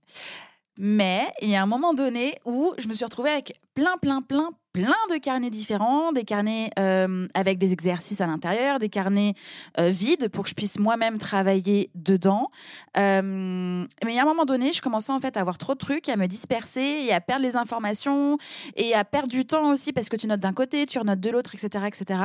Mais 0.78 1.26
il 1.40 1.50
y 1.50 1.56
a 1.56 1.62
un 1.62 1.66
moment 1.66 1.94
donné 1.94 2.34
où 2.44 2.74
je 2.78 2.88
me 2.88 2.94
suis 2.94 3.04
retrouvée 3.04 3.30
avec 3.30 3.54
plein, 3.74 3.96
plein, 3.96 4.22
plein, 4.22 4.50
plein 4.72 4.92
de 5.08 5.18
carnets 5.18 5.50
différents, 5.50 6.10
des 6.10 6.24
carnets 6.24 6.70
euh, 6.80 7.28
avec 7.34 7.58
des 7.58 7.72
exercices 7.72 8.20
à 8.20 8.26
l'intérieur, 8.26 8.80
des 8.80 8.88
carnets 8.88 9.34
euh, 9.78 9.90
vides 9.90 10.28
pour 10.28 10.42
que 10.42 10.50
je 10.50 10.54
puisse 10.54 10.80
moi-même 10.80 11.18
travailler 11.18 11.90
dedans. 11.94 12.50
Euh, 12.96 13.22
mais 13.22 14.12
il 14.12 14.16
y 14.16 14.18
a 14.18 14.22
un 14.22 14.26
moment 14.26 14.44
donné, 14.44 14.72
je 14.72 14.82
commençais 14.82 15.12
en 15.12 15.20
fait 15.20 15.36
à 15.36 15.40
avoir 15.40 15.58
trop 15.58 15.74
de 15.74 15.78
trucs, 15.78 16.08
à 16.08 16.16
me 16.16 16.26
disperser 16.26 17.04
et 17.06 17.12
à 17.12 17.20
perdre 17.20 17.42
les 17.42 17.54
informations 17.54 18.36
et 18.74 18.94
à 18.94 19.04
perdre 19.04 19.28
du 19.28 19.46
temps 19.46 19.70
aussi 19.70 19.92
parce 19.92 20.08
que 20.08 20.16
tu 20.16 20.26
notes 20.26 20.40
d'un 20.40 20.52
côté, 20.52 20.86
tu 20.86 20.98
renotes 20.98 21.20
de 21.20 21.30
l'autre, 21.30 21.54
etc., 21.54 21.84
etc. 21.86 22.18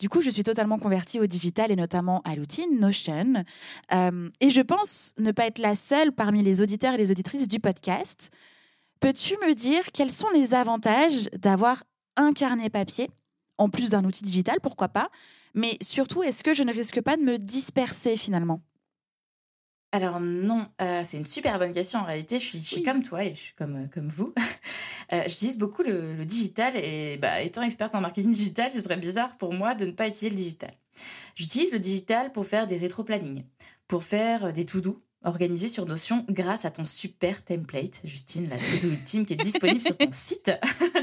Du 0.00 0.08
coup, 0.08 0.22
je 0.22 0.30
suis 0.30 0.42
totalement 0.42 0.78
convertie 0.78 1.20
au 1.20 1.26
digital 1.26 1.70
et 1.70 1.76
notamment 1.76 2.22
à 2.24 2.34
l'outil 2.34 2.66
Notion. 2.68 3.44
et 3.92 4.50
je 4.50 4.60
pense 4.60 5.12
ne 5.18 5.30
pas 5.32 5.46
être 5.46 5.58
la 5.58 5.74
seule 5.74 6.12
parmi 6.12 6.42
les 6.42 6.60
auditeurs 6.60 6.94
et 6.94 6.98
les 6.98 7.10
auditrices 7.10 7.48
du 7.48 7.60
podcast. 7.60 8.30
Peux-tu 9.00 9.34
me 9.46 9.54
dire 9.54 9.82
quels 9.92 10.12
sont 10.12 10.30
les 10.30 10.54
avantages 10.54 11.28
d'avoir 11.36 11.82
un 12.16 12.32
carnet 12.32 12.70
papier, 12.70 13.10
en 13.58 13.68
plus 13.68 13.90
d'un 13.90 14.04
outil 14.04 14.22
digital, 14.22 14.58
pourquoi 14.62 14.88
pas 14.88 15.08
Mais 15.54 15.76
surtout, 15.80 16.22
est-ce 16.22 16.44
que 16.44 16.54
je 16.54 16.62
ne 16.62 16.72
risque 16.72 17.00
pas 17.00 17.16
de 17.16 17.22
me 17.22 17.36
disperser 17.36 18.16
finalement? 18.16 18.60
Alors 19.92 20.20
non, 20.20 20.66
euh, 20.80 21.02
c'est 21.04 21.18
une 21.18 21.26
super 21.26 21.58
bonne 21.58 21.72
question. 21.72 22.00
En 22.00 22.04
réalité, 22.04 22.40
je 22.40 22.56
suis, 22.56 22.82
comme 22.82 23.02
toi 23.02 23.24
et 23.24 23.34
je 23.34 23.40
suis 23.40 23.54
comme, 23.54 23.88
comme 23.92 24.08
vous. 24.08 24.34
Euh, 25.12 25.24
j'utilise 25.26 25.58
beaucoup 25.58 25.82
le, 25.82 26.24
digital 26.24 26.74
et 26.74 27.18
bah, 27.18 27.42
étant 27.42 27.60
experte 27.60 27.94
en 27.94 28.00
marketing 28.00 28.32
digital, 28.32 28.70
ce 28.70 28.80
serait 28.80 28.96
bizarre 28.96 29.36
pour 29.36 29.52
moi 29.52 29.74
de 29.74 29.84
ne 29.84 29.90
pas 29.90 30.06
utiliser 30.06 30.30
le 30.30 30.36
digital. 30.36 30.70
J'utilise 31.34 31.70
le 31.72 31.80
digital 31.80 32.32
pour 32.32 32.46
faire 32.46 32.66
des 32.66 32.78
rétro-planning, 32.78 33.44
pour 33.88 34.04
faire 34.04 34.54
des 34.54 34.64
to-do, 34.64 35.02
organisé 35.24 35.68
sur 35.68 35.86
Notion 35.86 36.24
grâce 36.28 36.64
à 36.64 36.70
ton 36.70 36.84
super 36.84 37.44
template, 37.44 38.00
Justine, 38.04 38.48
la 38.48 38.56
to-do 38.56 38.88
ultime 38.88 39.24
qui 39.24 39.34
est 39.34 39.36
disponible 39.36 39.80
sur 39.80 39.96
ton 39.96 40.08
site. 40.12 40.50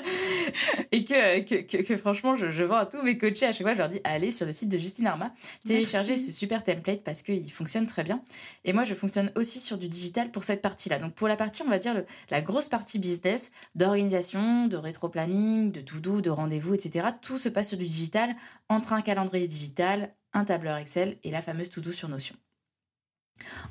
et 0.91 1.03
que, 1.05 1.39
que, 1.41 1.81
que, 1.81 1.97
franchement, 1.97 2.35
je, 2.35 2.49
je, 2.49 2.63
vends 2.63 2.77
à 2.77 2.85
tous 2.85 3.01
mes 3.01 3.17
coachés. 3.17 3.45
À 3.45 3.51
chaque 3.51 3.63
fois, 3.65 3.73
je 3.73 3.79
leur 3.79 3.89
dis 3.89 4.01
allez 4.03 4.31
sur 4.31 4.45
le 4.45 4.51
site 4.51 4.69
de 4.69 4.77
Justine 4.77 5.07
Arma, 5.07 5.33
téléchargez 5.65 6.17
ce 6.17 6.31
super 6.31 6.63
template 6.63 7.03
parce 7.03 7.21
qu'il 7.21 7.51
fonctionne 7.51 7.87
très 7.87 8.03
bien. 8.03 8.21
Et 8.65 8.73
moi, 8.73 8.83
je 8.83 8.93
fonctionne 8.93 9.31
aussi 9.35 9.59
sur 9.59 9.77
du 9.77 9.87
digital 9.87 10.31
pour 10.31 10.43
cette 10.43 10.61
partie-là. 10.61 10.99
Donc, 10.99 11.13
pour 11.13 11.27
la 11.27 11.35
partie, 11.35 11.63
on 11.63 11.69
va 11.69 11.79
dire, 11.79 11.93
le, 11.93 12.05
la 12.29 12.41
grosse 12.41 12.67
partie 12.67 12.99
business, 12.99 13.51
d'organisation, 13.75 14.67
de 14.67 14.77
rétro-planning, 14.77 15.71
de 15.71 15.81
to-do, 15.81 16.21
de 16.21 16.29
rendez-vous, 16.29 16.73
etc. 16.73 17.07
Tout 17.21 17.37
se 17.37 17.49
passe 17.49 17.69
sur 17.69 17.77
du 17.77 17.85
digital 17.85 18.35
entre 18.67 18.93
un 18.93 19.01
calendrier 19.01 19.47
digital, 19.47 20.13
un 20.33 20.45
tableur 20.45 20.77
Excel 20.77 21.17
et 21.23 21.31
la 21.31 21.41
fameuse 21.41 21.69
to-do 21.69 21.91
sur 21.91 22.09
Notion. 22.09 22.35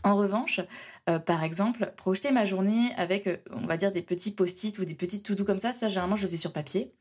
En 0.03 0.17
revanche, 0.17 0.61
euh, 1.09 1.19
par 1.19 1.43
exemple, 1.43 1.93
projeter 1.97 2.31
ma 2.33 2.45
journée 2.45 2.93
avec, 2.97 3.27
euh, 3.27 3.39
on 3.53 3.67
va 3.67 3.77
dire, 3.77 3.93
des 3.93 4.03
petits 4.03 4.31
post-it 4.31 4.79
ou 4.79 4.85
des 4.85 4.95
petites 4.95 5.25
to-do 5.25 5.45
comme 5.45 5.59
ça, 5.59 5.73
ça 5.73 5.89
généralement 5.89 6.17
je 6.17 6.23
le 6.23 6.29
faisais 6.29 6.41
sur 6.41 6.53
papier. 6.53 6.93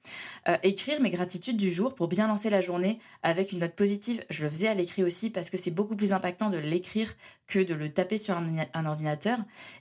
Euh, 0.47 0.55
écrire 0.63 1.01
mes 1.01 1.09
gratitudes 1.09 1.57
du 1.57 1.71
jour 1.71 1.93
pour 1.93 2.07
bien 2.07 2.27
lancer 2.27 2.49
la 2.49 2.61
journée 2.61 2.99
avec 3.21 3.51
une 3.51 3.59
note 3.59 3.75
positive, 3.75 4.23
je 4.29 4.43
le 4.43 4.49
faisais 4.49 4.69
à 4.69 4.73
l'écrit 4.73 5.03
aussi 5.03 5.29
parce 5.29 5.49
que 5.49 5.57
c'est 5.57 5.71
beaucoup 5.71 5.95
plus 5.95 6.13
impactant 6.13 6.49
de 6.49 6.57
l'écrire 6.57 7.13
que 7.47 7.59
de 7.59 7.73
le 7.73 7.89
taper 7.89 8.17
sur 8.17 8.35
un, 8.35 8.85
ordinateur. 8.85 9.39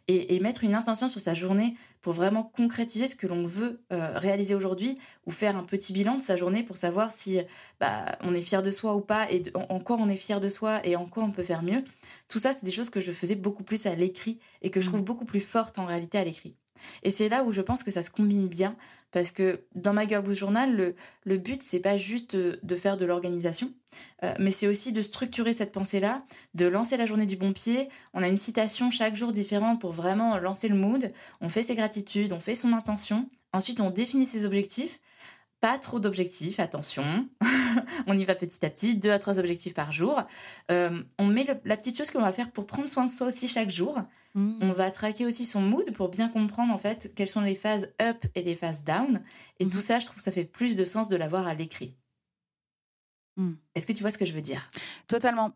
Et, 0.09 0.39
mettre 0.41 0.63
une 0.63 0.77
intention 0.77 1.09
sur 1.09 1.21
sa 1.21 1.35
journée 1.35 1.75
pour 2.01 2.13
vraiment 2.13 2.45
concrétiser 2.45 3.09
ce 3.09 3.17
que 3.17 3.27
l'on 3.27 3.45
veut 3.45 3.81
réaliser 3.91 4.55
aujourd'hui 4.55 4.97
ou 5.25 5.33
faire 5.33 5.57
un 5.57 5.65
petit 5.65 5.93
bilan 5.93 6.15
de 6.17 6.23
sa 6.23 6.37
journée 6.37 6.63
pour 6.63 6.77
savoir 6.77 7.11
si 7.11 7.41
bah, 7.81 8.17
on 8.21 8.33
est 8.35 8.41
fier 8.41 8.63
de 8.63 8.71
soi 8.71 8.95
ou 8.95 9.01
pas 9.01 9.29
et 9.33 9.43
en 9.55 9.81
quoi 9.81 9.97
on 9.99 10.09
est 10.09 10.17
fier 10.17 10.39
de 10.39 10.49
soi 10.49 10.87
et 10.87 10.95
en 10.95 11.07
quoi 11.07 11.25
on 11.25 11.33
peut 11.33 11.43
faire 11.43 11.65
mieux. 11.65 11.83
Tout 12.29 12.39
ça, 12.39 12.53
c'est 12.53 12.65
des 12.65 12.71
choses 12.77 12.91
que 12.91 13.01
je 13.01 13.13
faisais 13.13 13.35
beaucoup 13.35 13.65
plus 13.65 13.87
à 13.87 13.95
l'écrit 13.95 14.39
et 14.63 14.71
que 14.71 14.81
je 14.81 14.87
trouve 14.89 15.01
mm. 15.01 15.05
beaucoup 15.05 15.25
plus 15.25 15.41
fortes 15.41 15.79
en 15.79 15.87
réalité 15.87 16.19
à 16.19 16.25
l'écrit. 16.25 16.57
Et 17.03 17.11
c'est 17.11 17.29
là 17.29 17.43
où 17.43 17.53
je 17.53 17.63
pense 17.63 17.83
que 17.83 17.91
ça 17.91 18.03
se 18.03 18.11
combine 18.11 18.49
bien 18.49 18.77
parce 19.11 19.31
que 19.31 19.65
dans 19.75 19.95
ma 19.95 20.07
Girl 20.07 20.23
Boost 20.23 20.39
Journal, 20.39 20.77
le, 20.77 20.95
le 21.25 21.39
but 21.39 21.63
c'est 21.63 21.81
pas 21.81 21.97
juste 21.97 22.37
de 22.37 22.77
faire 22.77 22.97
de 22.97 23.07
l'organisation, 23.07 23.73
euh, 24.23 24.35
mais 24.39 24.51
c'est 24.51 24.67
aussi 24.67 24.93
de 24.93 25.01
structurer 25.03 25.53
cette 25.53 25.73
pensée-là, 25.73 26.23
de 26.55 26.67
lancer 26.67 26.97
la 26.97 27.07
journée 27.07 27.27
du 27.27 27.37
bon 27.37 27.53
pied. 27.53 27.89
On 28.13 28.23
a 28.23 28.29
une 28.29 28.37
citation 28.37 28.91
chaque 28.91 29.17
jour 29.17 29.33
différente 29.33 29.81
pour 29.81 29.93
vraiment 29.93 30.39
lancer 30.39 30.69
le 30.69 30.77
mood. 30.77 31.13
On 31.41 31.49
fait 31.49 31.63
ses 31.63 31.75
gratitudes, 31.75 32.33
on 32.33 32.39
fait 32.39 32.55
son 32.55 32.73
intention. 32.73 33.29
Ensuite, 33.53 33.81
on 33.81 33.91
définit 33.91 34.27
ses 34.27 34.45
objectifs 34.45 35.01
pas 35.61 35.79
trop 35.79 36.01
d'objectifs, 36.01 36.61
attention. 36.61 37.29
on 38.07 38.17
y 38.17 38.25
va 38.25 38.35
petit 38.35 38.65
à 38.65 38.71
petit, 38.71 38.97
deux 38.97 39.11
à 39.11 39.19
trois 39.19 39.39
objectifs 39.39 39.75
par 39.75 39.93
jour. 39.93 40.23
Euh, 40.71 41.03
on 41.19 41.27
met 41.27 41.47
la 41.65 41.77
petite 41.77 41.97
chose 41.97 42.11
que 42.11 42.19
l'on 42.19 42.25
va 42.25 42.33
faire 42.33 42.51
pour 42.51 42.67
prendre 42.67 42.89
soin 42.89 43.05
de 43.05 43.11
soi 43.11 43.29
aussi 43.29 43.49
chaque 43.49 43.71
jour. 43.71 44.01
Mmh. 44.35 44.59
On 44.61 44.73
va 44.73 44.91
traquer 44.91 45.25
aussi 45.25 45.45
son 45.47 45.63
mood 45.63 45.91
pour 45.93 46.11
bien 46.11 46.29
comprendre 46.29 46.73
en 46.73 46.79
fait 46.79 47.13
quelles 47.15 47.29
sont 47.29 47.41
les 47.41 47.55
phases 47.55 47.95
up 48.03 48.19
et 48.35 48.43
les 48.43 48.55
phases 48.55 48.85
down. 48.85 49.23
Et 49.59 49.65
mmh. 49.65 49.71
tout 49.71 49.81
ça, 49.81 49.99
je 49.99 50.07
trouve 50.07 50.19
que 50.19 50.23
ça 50.23 50.33
fait 50.33 50.45
plus 50.45 50.77
de 50.77 50.85
sens 50.85 51.09
de 51.09 51.17
l'avoir 51.17 51.47
à 51.47 51.55
l'écrit. 51.55 51.95
Mmh. 53.37 53.53
Est-ce 53.75 53.87
que 53.87 53.93
tu 53.93 54.03
vois 54.03 54.11
ce 54.11 54.19
que 54.19 54.27
je 54.27 54.33
veux 54.33 54.43
dire? 54.43 54.71
Totalement. 55.09 55.53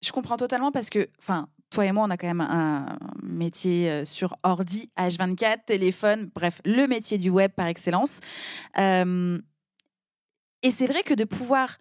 Je 0.00 0.12
comprends 0.12 0.36
totalement 0.36 0.72
parce 0.72 0.90
que, 0.90 1.08
enfin, 1.18 1.48
toi 1.70 1.86
et 1.86 1.92
moi, 1.92 2.04
on 2.06 2.10
a 2.10 2.16
quand 2.16 2.26
même 2.26 2.40
un 2.40 2.86
métier 3.22 3.90
euh, 3.90 4.04
sur 4.04 4.36
ordi, 4.42 4.90
H24, 4.98 5.64
téléphone, 5.66 6.30
bref, 6.34 6.60
le 6.64 6.86
métier 6.86 7.18
du 7.18 7.30
web 7.30 7.52
par 7.52 7.66
excellence. 7.66 8.20
Euh, 8.78 9.38
et 10.62 10.70
c'est 10.70 10.86
vrai 10.86 11.02
que 11.02 11.14
de 11.14 11.24
pouvoir 11.24 11.76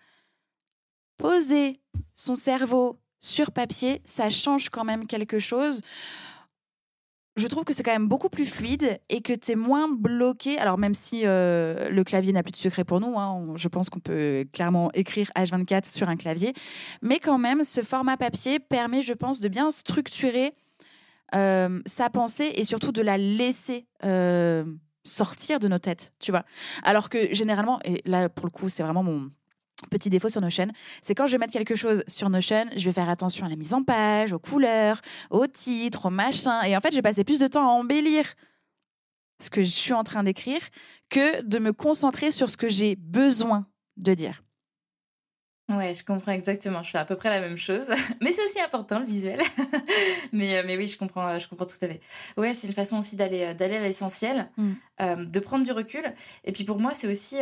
poser 1.17 1.82
son 2.13 2.36
cerveau 2.36 3.00
sur 3.20 3.51
papier, 3.51 4.01
ça 4.06 4.29
change 4.29 4.70
quand 4.70 4.84
même 4.84 5.08
quelque 5.08 5.39
chose 5.39 5.82
je 7.38 7.48
trouve 7.48 7.63
que 7.63 7.74
c'est 7.74 7.84
quand 7.84 7.91
même 7.91 8.08
beaucoup 8.08 8.29
plus 8.29 8.46
fluide 8.46 9.00
et 9.10 9.22
que 9.22 9.34
tu 9.34 9.51
es 9.51 9.56
moins 9.56 9.88
bloqué. 9.88 10.58
Alors, 10.58 10.77
même 10.77 10.96
si 10.96 11.22
euh, 11.24 11.89
le 11.89 12.03
clavier 12.03 12.34
n'a 12.34 12.44
plus 12.44 12.51
de 12.51 12.58
secret 12.58 12.84
pour 12.84 13.00
nous, 13.00 13.17
hein, 13.17 13.53
je 13.56 13.67
pense 13.67 13.89
qu'on 13.89 14.00
peut 14.00 14.46
clairement 14.51 14.89
écrire 14.94 15.29
H24 15.38 15.91
sur 15.91 16.10
un 16.10 16.17
clavier. 16.17 16.53
Mais 17.01 17.20
quand 17.20 17.38
même, 17.38 17.63
ce 17.63 17.82
format 17.82 18.17
papier 18.17 18.60
permet, 18.60 19.03
je 19.03 19.13
pense, 19.13 19.39
de 19.39 19.48
bien 19.48 19.72
structurer 19.72 20.53
euh, 21.36 21.79
sa 21.86 22.10
pensée 22.10 22.51
et 22.56 22.63
surtout 22.63 22.91
de 22.91 23.01
la 23.01 23.17
laisser. 23.17 23.86
Euh, 24.03 24.65
sortir 25.08 25.60
de 25.60 25.67
nos 25.67 25.79
têtes, 25.79 26.13
tu 26.20 26.32
vois. 26.32 26.44
Alors 26.84 27.10
que 27.10 27.34
généralement, 27.34 27.79
et 27.86 28.01
là 28.06 28.29
pour 28.29 28.46
le 28.46 28.51
coup 28.51 28.67
c'est 28.67 28.84
vraiment 28.84 29.03
mon, 29.03 29.32
Petit 29.91 30.10
défaut 30.10 30.29
sur 30.29 30.41
Notion, 30.41 30.67
c'est 31.03 31.13
quand 31.13 31.27
je 31.27 31.34
vais 31.34 31.38
mettre 31.38 31.53
quelque 31.53 31.75
chose 31.75 32.03
sur 32.07 32.29
Notion, 32.29 32.65
je 32.75 32.84
vais 32.84 32.91
faire 32.91 33.10
attention 33.10 33.46
à 33.46 33.50
la 33.50 33.55
mise 33.55 33.74
en 33.74 33.84
page, 33.84 34.34
aux 34.34 34.39
couleurs, 34.39 35.01
aux 35.29 35.46
titres, 35.46 36.07
aux 36.07 36.12
machins. 36.12 36.62
Et 36.65 36.75
en 36.75 36.79
fait, 36.79 36.91
j'ai 36.93 37.03
passé 37.03 37.24
plus 37.24 37.39
de 37.39 37.48
temps 37.48 37.67
à 37.67 37.72
embellir 37.72 38.25
ce 39.39 39.50
que 39.51 39.63
je 39.63 39.69
suis 39.69 39.93
en 39.93 40.03
train 40.03 40.24
d'écrire 40.24 40.62
que 41.10 41.41
de 41.41 41.60
me 41.60 41.74
concentrer 41.74 42.31
sur 42.31 42.50
ce 42.50 42.57
que 42.57 42.69
j'ai 42.69 42.96
besoin 42.96 43.67
de 43.98 44.13
dire. 44.15 44.43
Ouais, 45.69 45.93
je 45.93 46.03
comprends 46.03 46.31
exactement. 46.31 46.81
Je 46.81 46.91
fais 46.91 46.98
à 46.98 47.03
peu 47.03 47.17
près 47.17 47.29
la 47.29 47.41
même 47.41 47.57
chose, 47.57 47.88
mais 48.22 48.31
c'est 48.31 48.43
aussi 48.46 48.60
important 48.62 49.00
le 49.00 49.05
visuel. 49.05 49.41
mais, 50.31 50.57
euh, 50.57 50.63
mais 50.65 50.77
oui, 50.77 50.88
je 50.88 50.98
comprends, 50.98 51.38
je 51.38 51.48
comprends 51.48 51.65
tout 51.65 51.75
à 51.81 51.88
fait. 51.88 52.00
Ouais, 52.38 52.53
c'est 52.53 52.67
une 52.67 52.74
façon 52.74 53.00
aussi 53.00 53.17
d'aller 53.17 53.43
euh, 53.43 53.53
d'aller 53.53 53.75
à 53.75 53.81
l'essentiel, 53.81 54.50
mm. 54.55 54.72
euh, 55.01 55.25
de 55.25 55.39
prendre 55.39 55.65
du 55.65 55.74
recul. 55.74 56.13
Et 56.46 56.53
puis 56.53 56.63
pour 56.63 56.79
moi, 56.79 56.93
c'est 56.93 57.07
aussi, 57.07 57.38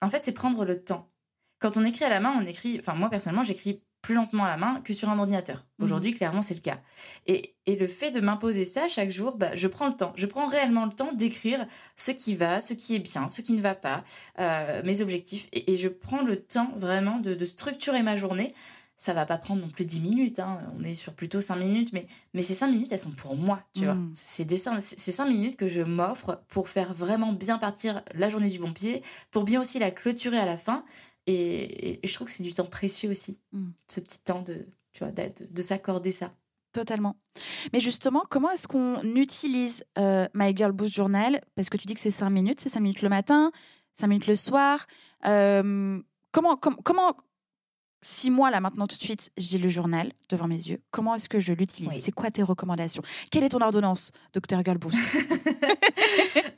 en 0.00 0.08
fait, 0.08 0.24
c'est 0.24 0.32
prendre 0.32 0.64
le 0.64 0.82
temps. 0.82 1.10
Quand 1.58 1.76
on 1.76 1.84
écrit 1.84 2.04
à 2.04 2.08
la 2.08 2.20
main, 2.20 2.34
on 2.36 2.46
écrit, 2.46 2.78
enfin 2.80 2.94
moi 2.94 3.10
personnellement, 3.10 3.42
j'écris 3.42 3.82
plus 4.02 4.14
lentement 4.14 4.44
à 4.44 4.48
la 4.48 4.56
main 4.56 4.80
que 4.84 4.94
sur 4.94 5.10
un 5.10 5.18
ordinateur. 5.18 5.66
Mhm. 5.78 5.84
Aujourd'hui, 5.84 6.14
clairement, 6.14 6.42
c'est 6.42 6.54
le 6.54 6.60
cas. 6.60 6.80
Et, 7.26 7.54
le 7.66 7.86
fait 7.86 8.10
de 8.10 8.20
m'imposer 8.20 8.64
ça 8.64 8.88
chaque 8.88 9.10
jour, 9.10 9.36
bah, 9.36 9.54
je 9.54 9.68
prends 9.68 9.88
le 9.88 9.94
temps. 9.94 10.14
Je 10.16 10.24
prends 10.24 10.46
réellement 10.46 10.86
le 10.86 10.90
temps 10.90 11.12
d'écrire 11.12 11.66
ce 11.96 12.10
qui 12.10 12.34
va, 12.34 12.60
ce 12.60 12.72
qui 12.72 12.94
est 12.94 12.98
bien, 12.98 13.28
ce 13.28 13.42
qui 13.42 13.52
ne 13.52 13.60
va 13.60 13.74
pas, 13.74 14.02
euh, 14.38 14.82
mes 14.84 15.02
objectifs. 15.02 15.48
Et, 15.52 15.76
je 15.76 15.88
prends 15.88 16.22
le 16.22 16.36
temps 16.36 16.72
vraiment 16.76 17.18
de, 17.18 17.44
structurer 17.44 18.02
ma 18.02 18.16
journée. 18.16 18.54
Ça 18.96 19.12
va 19.12 19.26
pas 19.26 19.36
prendre 19.36 19.60
non 19.60 19.68
plus 19.68 19.84
10 19.84 20.00
minutes, 20.00 20.38
hein. 20.40 20.60
on 20.76 20.82
est 20.82 20.94
sur 20.94 21.12
plutôt 21.12 21.40
5 21.40 21.56
minutes, 21.56 21.92
mais, 21.92 22.06
mais 22.34 22.42
ces 22.42 22.54
5 22.54 22.68
minutes, 22.68 22.90
elles 22.90 22.98
sont 22.98 23.12
pour 23.12 23.36
moi, 23.36 23.62
tu 23.74 23.84
vois. 23.84 23.94
Mhm. 23.94 24.10
C'est 24.14 24.48
ces 24.50 25.12
5 25.12 25.26
minutes 25.26 25.56
que 25.56 25.68
je 25.68 25.82
m'offre 25.82 26.42
pour 26.48 26.68
faire 26.68 26.94
vraiment 26.94 27.32
bien 27.32 27.58
partir 27.58 28.02
la 28.14 28.28
journée 28.28 28.48
du 28.48 28.58
bon 28.58 28.72
pied, 28.72 29.02
pour 29.30 29.44
bien 29.44 29.60
aussi 29.60 29.78
la 29.78 29.92
clôturer 29.92 30.38
à 30.38 30.46
la 30.46 30.56
fin, 30.56 30.84
et, 31.28 32.00
je 32.02 32.14
trouve 32.14 32.26
que 32.26 32.32
c'est 32.32 32.42
du 32.42 32.54
temps 32.54 32.64
précieux 32.64 33.10
aussi, 33.10 33.38
mm. 33.52 33.68
ce 33.88 34.00
petit 34.00 34.18
temps 34.20 34.42
de, 34.42 34.66
tu 34.92 35.04
vois, 35.04 35.12
de, 35.12 35.62
s'accorder 35.62 36.12
ça. 36.12 36.32
Totalement. 36.72 37.16
Mais 37.72 37.80
justement, 37.80 38.24
comment 38.28 38.50
est-ce 38.50 38.68
qu'on 38.68 39.02
utilise 39.14 39.84
euh, 39.98 40.26
My 40.34 40.54
Girl 40.56 40.72
Boost 40.72 40.94
Journal? 40.94 41.40
Parce 41.54 41.68
que 41.68 41.76
tu 41.76 41.86
dis 41.86 41.94
que 41.94 42.00
c'est 42.00 42.10
5 42.10 42.30
minutes, 42.30 42.60
c'est 42.60 42.68
5 42.68 42.80
minutes 42.80 43.02
le 43.02 43.08
matin, 43.08 43.50
5 43.94 44.06
minutes 44.06 44.26
le 44.26 44.36
soir. 44.36 44.86
Euh, 45.26 46.00
comment, 46.32 46.56
comment, 46.56 47.16
si 48.00 48.30
moi, 48.30 48.50
là, 48.50 48.60
maintenant, 48.60 48.86
tout 48.86 48.96
de 48.96 49.02
suite, 49.02 49.30
j'ai 49.36 49.58
le 49.58 49.68
journal 49.68 50.12
devant 50.28 50.46
mes 50.46 50.56
yeux, 50.56 50.80
comment 50.90 51.14
est-ce 51.14 51.28
que 51.28 51.40
je 51.40 51.52
l'utilise? 51.52 52.00
C'est 52.00 52.12
quoi 52.12 52.30
tes 52.30 52.42
recommandations? 52.42 53.02
Quelle 53.30 53.44
est 53.44 53.48
ton 53.48 53.60
ordonnance, 53.60 54.12
docteur 54.32 54.62
Girl 54.64 54.78
Boost 54.78 54.96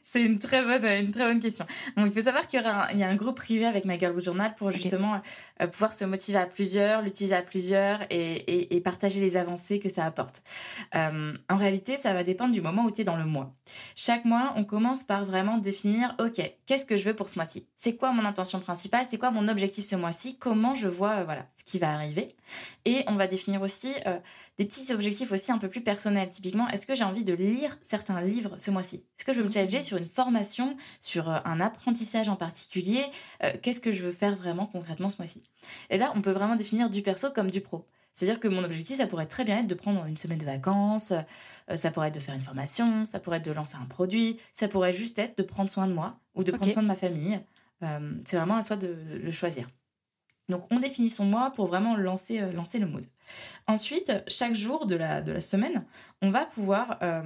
C'est 0.03 0.25
une 0.25 0.41
très 0.41 0.63
bonne, 0.63 0.85
une 0.85 1.13
très 1.13 1.25
bonne 1.25 1.41
question. 1.41 1.65
Donc, 1.97 2.07
il 2.07 2.13
faut 2.13 2.25
savoir 2.25 2.47
qu'il 2.49 2.59
y, 2.59 2.63
aura 2.63 2.87
un, 2.87 2.91
il 2.91 2.99
y 2.99 3.05
a 3.05 3.09
un 3.09 3.15
groupe 3.15 3.37
privé 3.37 3.65
avec 3.65 3.85
ma 3.85 3.97
Girl 3.97 4.21
Journal 4.21 4.57
pour 4.57 4.73
justement 4.73 5.21
euh, 5.63 5.69
pouvoir 5.69 5.95
se 5.95 6.05
motiver 6.05 6.39
à 6.39 6.47
plusieurs, 6.47 7.03
l'utiliser 7.03 7.37
à 7.37 7.43
plusieurs 7.43 8.01
et, 8.11 8.75
et, 8.75 8.81
partager 8.81 9.21
les 9.21 9.37
avancées 9.37 9.79
que 9.79 9.89
ça 9.89 10.05
apporte. 10.05 10.43
Euh, 10.97 11.33
en 11.49 11.57
réalité, 11.57 11.97
ça 11.97 12.13
va 12.13 12.25
dépendre 12.25 12.53
du 12.53 12.61
moment 12.61 12.85
où 12.85 12.91
tu 12.91 13.03
es 13.03 13.05
dans 13.05 13.17
le 13.17 13.25
mois. 13.25 13.55
Chaque 13.95 14.25
mois, 14.25 14.53
on 14.57 14.65
commence 14.65 15.05
par 15.05 15.25
vraiment 15.25 15.59
définir, 15.59 16.17
OK, 16.19 16.43
qu'est-ce 16.67 16.87
que 16.87 16.97
je 16.97 17.05
veux 17.05 17.15
pour 17.15 17.29
ce 17.29 17.39
mois-ci? 17.39 17.69
C'est 17.77 17.95
quoi 17.95 18.13
mon 18.13 18.25
intention 18.25 18.59
principale? 18.59 19.05
C'est 19.05 19.19
quoi 19.19 19.31
mon 19.31 19.47
objectif 19.47 19.85
ce 19.85 19.95
mois-ci? 19.95 20.39
Comment 20.39 20.75
je 20.75 20.89
vois 20.89 21.11
euh, 21.11 21.25
voilà, 21.31 21.47
ce 21.55 21.65
qui 21.65 21.79
va 21.79 21.93
arriver 21.93 22.35
Et 22.85 23.05
on 23.07 23.15
va 23.15 23.27
définir 23.27 23.63
aussi 23.63 23.93
des 24.61 24.67
petits 24.67 24.93
objectifs 24.93 25.33
aussi 25.33 25.53
un 25.53 25.59
peu 25.59 25.69
plus 25.69 25.81
personnels. 25.81 26.29
Typiquement, 26.29 26.69
est-ce 26.69 26.87
que 26.87 26.95
j'ai 26.95 27.05
envie 27.05 27.25
de 27.25 27.33
lire 27.33 27.79
certains 27.81 28.21
livres 28.21 28.57
ce 28.59 28.71
mois-ci? 28.71 29.05
Est-ce 29.19 29.25
que 29.25 29.33
je 29.33 29.41
veux 29.41 29.47
me 29.47 29.53
challenger 29.53 29.81
sur 29.81 29.97
une 29.97 30.07
formation, 30.07 30.77
sur 31.01 31.31
euh, 31.31 31.39
un 31.47 31.61
apprentissage 31.61 32.29
en 32.29 32.37
particulier? 32.37 33.05
Euh, 33.43 33.53
Qu'est-ce 33.63 33.81
que 33.81 33.91
je 33.91 34.03
veux 34.03 34.13
faire 34.13 34.37
vraiment 34.37 34.67
concrètement 34.67 35.09
ce 35.09 35.17
mois-ci? 35.17 35.43
Et 35.89 35.97
là, 35.97 36.13
on 36.15 36.21
peut 36.21 36.31
vraiment 36.31 36.57
définir 36.57 36.91
du 36.91 37.01
perso 37.01 37.31
comme 37.31 37.51
du 37.51 37.63
pro. 37.63 37.87
C'est-à-dire 38.13 38.39
que 38.39 38.49
mon 38.49 38.65
objectif, 38.65 38.99
ça 38.99 39.07
pourrait 39.07 39.27
très 39.27 39.45
bien 39.45 39.61
être 39.61 39.67
de 39.67 39.75
prendre 39.75 40.05
une 40.05 40.19
semaine 40.19 40.39
de 40.39 40.45
vacances, 40.45 41.13
euh, 41.71 41.77
ça 41.77 41.91
pourrait 41.91 42.09
être 42.09 42.15
de 42.15 42.21
faire 42.21 42.35
une 42.35 42.41
formation, 42.43 43.07
ça 43.07 43.19
pourrait 43.19 43.39
être 43.39 43.47
de 43.47 43.53
lancer 43.53 43.79
un 43.81 43.87
produit, 43.87 44.39
ça 44.53 44.69
pourrait 44.69 44.93
juste 44.93 45.19
être 45.19 45.39
de 45.39 45.43
prendre 45.43 45.71
soin 45.71 45.87
de 45.87 45.95
moi 45.95 46.19
ou 46.35 46.45
de 46.45 46.53
prendre 46.53 46.71
soin 46.71 46.83
de 46.83 46.89
ma 46.89 46.97
famille. 46.97 47.41
c'est 48.27 48.37
vraiment 48.37 48.57
à 48.57 48.63
soi 48.63 48.77
de, 48.77 48.95
le 49.23 49.31
choisir. 49.31 49.71
Donc 50.51 50.65
on 50.71 50.81
définit 50.81 51.11
son 51.11 51.25
mois 51.25 51.51
pour 51.51 51.67
vraiment 51.67 51.97
lancer, 51.97 52.41
lancer 52.53 52.79
le 52.79 52.87
mood. 52.87 53.05
Ensuite, 53.67 54.13
chaque 54.27 54.55
jour 54.55 54.87
de 54.87 54.97
la, 54.97 55.23
de 55.23 55.33
la 55.33 55.41
semaine, 55.41 55.85
on 56.23 56.31
va 56.31 56.47
pouvoir 56.47 56.99
euh, 57.03 57.23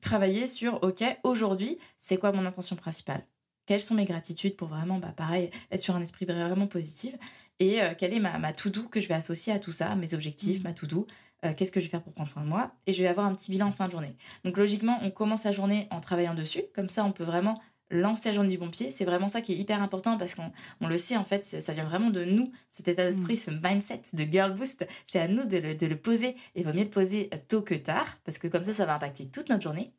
travailler 0.00 0.46
sur, 0.46 0.82
OK, 0.82 1.04
aujourd'hui, 1.24 1.78
c'est 1.98 2.16
quoi 2.16 2.32
mon 2.32 2.46
intention 2.46 2.76
principale? 2.76 3.24
Quelles 3.66 3.80
sont 3.80 3.94
mes 3.94 4.04
gratitudes 4.04 4.56
pour 4.56 4.68
vraiment, 4.68 4.98
bah, 4.98 5.12
pareil, 5.14 5.50
être 5.70 5.80
sur 5.80 5.94
un 5.96 6.00
esprit 6.00 6.26
vraiment 6.26 6.66
positif? 6.66 7.14
Et 7.58 7.82
euh, 7.82 7.94
quelle 7.96 8.14
est 8.14 8.20
ma, 8.20 8.38
ma 8.38 8.52
to-do 8.52 8.84
que 8.84 9.00
je 9.00 9.08
vais 9.08 9.14
associer 9.14 9.52
à 9.52 9.58
tout 9.58 9.72
ça, 9.72 9.94
mes 9.94 10.14
objectifs, 10.14 10.60
mmh. 10.60 10.64
ma 10.64 10.72
to-do 10.72 11.06
euh, 11.44 11.52
Qu'est-ce 11.54 11.72
que 11.72 11.80
je 11.80 11.86
vais 11.86 11.90
faire 11.90 12.02
pour 12.02 12.12
prendre 12.12 12.30
soin 12.30 12.42
de 12.42 12.48
moi? 12.48 12.72
Et 12.86 12.92
je 12.92 13.02
vais 13.02 13.08
avoir 13.08 13.26
un 13.26 13.34
petit 13.34 13.50
bilan 13.50 13.68
en 13.68 13.72
fin 13.72 13.86
de 13.86 13.92
journée. 13.92 14.16
Donc 14.44 14.56
logiquement, 14.56 14.98
on 15.02 15.10
commence 15.10 15.44
la 15.44 15.52
journée 15.52 15.86
en 15.90 16.00
travaillant 16.00 16.34
dessus. 16.34 16.62
Comme 16.74 16.88
ça, 16.88 17.04
on 17.04 17.12
peut 17.12 17.24
vraiment 17.24 17.60
lancer 17.90 18.28
la 18.28 18.34
journée 18.34 18.50
du 18.50 18.58
bon 18.58 18.68
pied. 18.68 18.90
C'est 18.90 19.04
vraiment 19.04 19.28
ça 19.28 19.40
qui 19.40 19.52
est 19.52 19.56
hyper 19.56 19.82
important 19.82 20.16
parce 20.16 20.34
qu'on 20.34 20.52
on 20.80 20.88
le 20.88 20.96
sait, 20.96 21.16
en 21.16 21.24
fait, 21.24 21.44
ça 21.44 21.72
vient 21.72 21.84
vraiment 21.84 22.10
de 22.10 22.24
nous, 22.24 22.52
cet 22.68 22.88
état 22.88 23.08
d'esprit, 23.08 23.34
mm. 23.34 23.36
ce 23.36 23.50
mindset 23.50 24.02
de 24.12 24.24
girl 24.24 24.54
boost. 24.54 24.86
C'est 25.04 25.20
à 25.20 25.28
nous 25.28 25.46
de 25.46 25.58
le, 25.58 25.74
de 25.74 25.86
le 25.86 25.96
poser 25.96 26.28
et 26.54 26.60
il 26.60 26.64
vaut 26.64 26.72
mieux 26.72 26.84
le 26.84 26.90
poser 26.90 27.30
tôt 27.48 27.62
que 27.62 27.74
tard 27.74 28.18
parce 28.24 28.38
que 28.38 28.48
comme 28.48 28.62
ça, 28.62 28.72
ça 28.72 28.86
va 28.86 28.94
impacter 28.94 29.28
toute 29.28 29.48
notre 29.48 29.62
journée. 29.62 29.92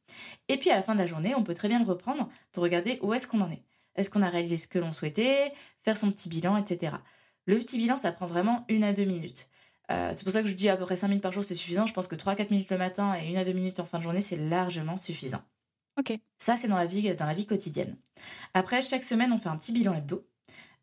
Et 0.48 0.57
puis 0.57 0.69
à 0.69 0.75
la 0.75 0.81
fin 0.81 0.93
de 0.93 1.00
la 1.00 1.05
journée, 1.05 1.36
on 1.36 1.43
peut 1.43 1.53
très 1.53 1.67
bien 1.67 1.79
le 1.79 1.86
reprendre 1.86 2.29
pour 2.51 2.63
regarder 2.63 3.00
où 3.01 3.13
est-ce 3.13 3.27
qu'on 3.27 3.41
en 3.41 3.51
est. 3.51 3.63
Est-ce 3.95 4.10
qu'on 4.10 4.21
a 4.21 4.29
réalisé 4.29 4.57
ce 4.57 4.67
que 4.67 4.79
l'on 4.79 4.93
souhaitait, 4.93 5.51
faire 5.81 5.98
son 5.98 6.12
petit 6.12 6.29
bilan, 6.29 6.57
etc. 6.57 6.95
Le 7.45 7.57
petit 7.57 7.77
bilan, 7.77 7.98
ça 7.98 8.12
prend 8.12 8.25
vraiment 8.25 8.65
une 8.69 8.83
à 8.83 8.93
deux 8.93 9.05
minutes. 9.05 9.50
Euh, 9.91 10.12
c'est 10.13 10.24
pour 10.24 10.31
ça 10.31 10.41
que 10.41 10.48
je 10.48 10.55
dis 10.55 10.69
à 10.69 10.77
peu 10.77 10.86
près 10.86 10.95
5 10.95 11.10
minutes 11.10 11.24
par 11.24 11.31
jour, 11.31 11.43
c'est 11.43 11.55
suffisant. 11.55 11.86
Je 11.86 11.93
pense 11.93 12.07
que 12.07 12.15
3-4 12.15 12.51
minutes 12.51 12.69
le 12.69 12.77
matin 12.77 13.13
et 13.15 13.36
1 13.36 13.41
à 13.41 13.45
2 13.45 13.51
minutes 13.51 13.79
en 13.79 13.83
fin 13.83 13.98
de 13.98 14.03
journée, 14.03 14.21
c'est 14.21 14.38
largement 14.38 14.95
suffisant. 14.95 15.41
Ok. 16.00 16.17
Ça, 16.38 16.57
c'est 16.57 16.67
dans 16.67 16.77
la 16.77 16.86
vie, 16.86 17.13
dans 17.15 17.25
la 17.25 17.33
vie 17.33 17.45
quotidienne. 17.45 17.98
Après, 18.53 18.81
chaque 18.81 19.03
semaine, 19.03 19.31
on 19.31 19.38
fait 19.38 19.50
un 19.50 19.57
petit 19.57 19.71
bilan 19.71 19.93
hebdo 19.93 20.27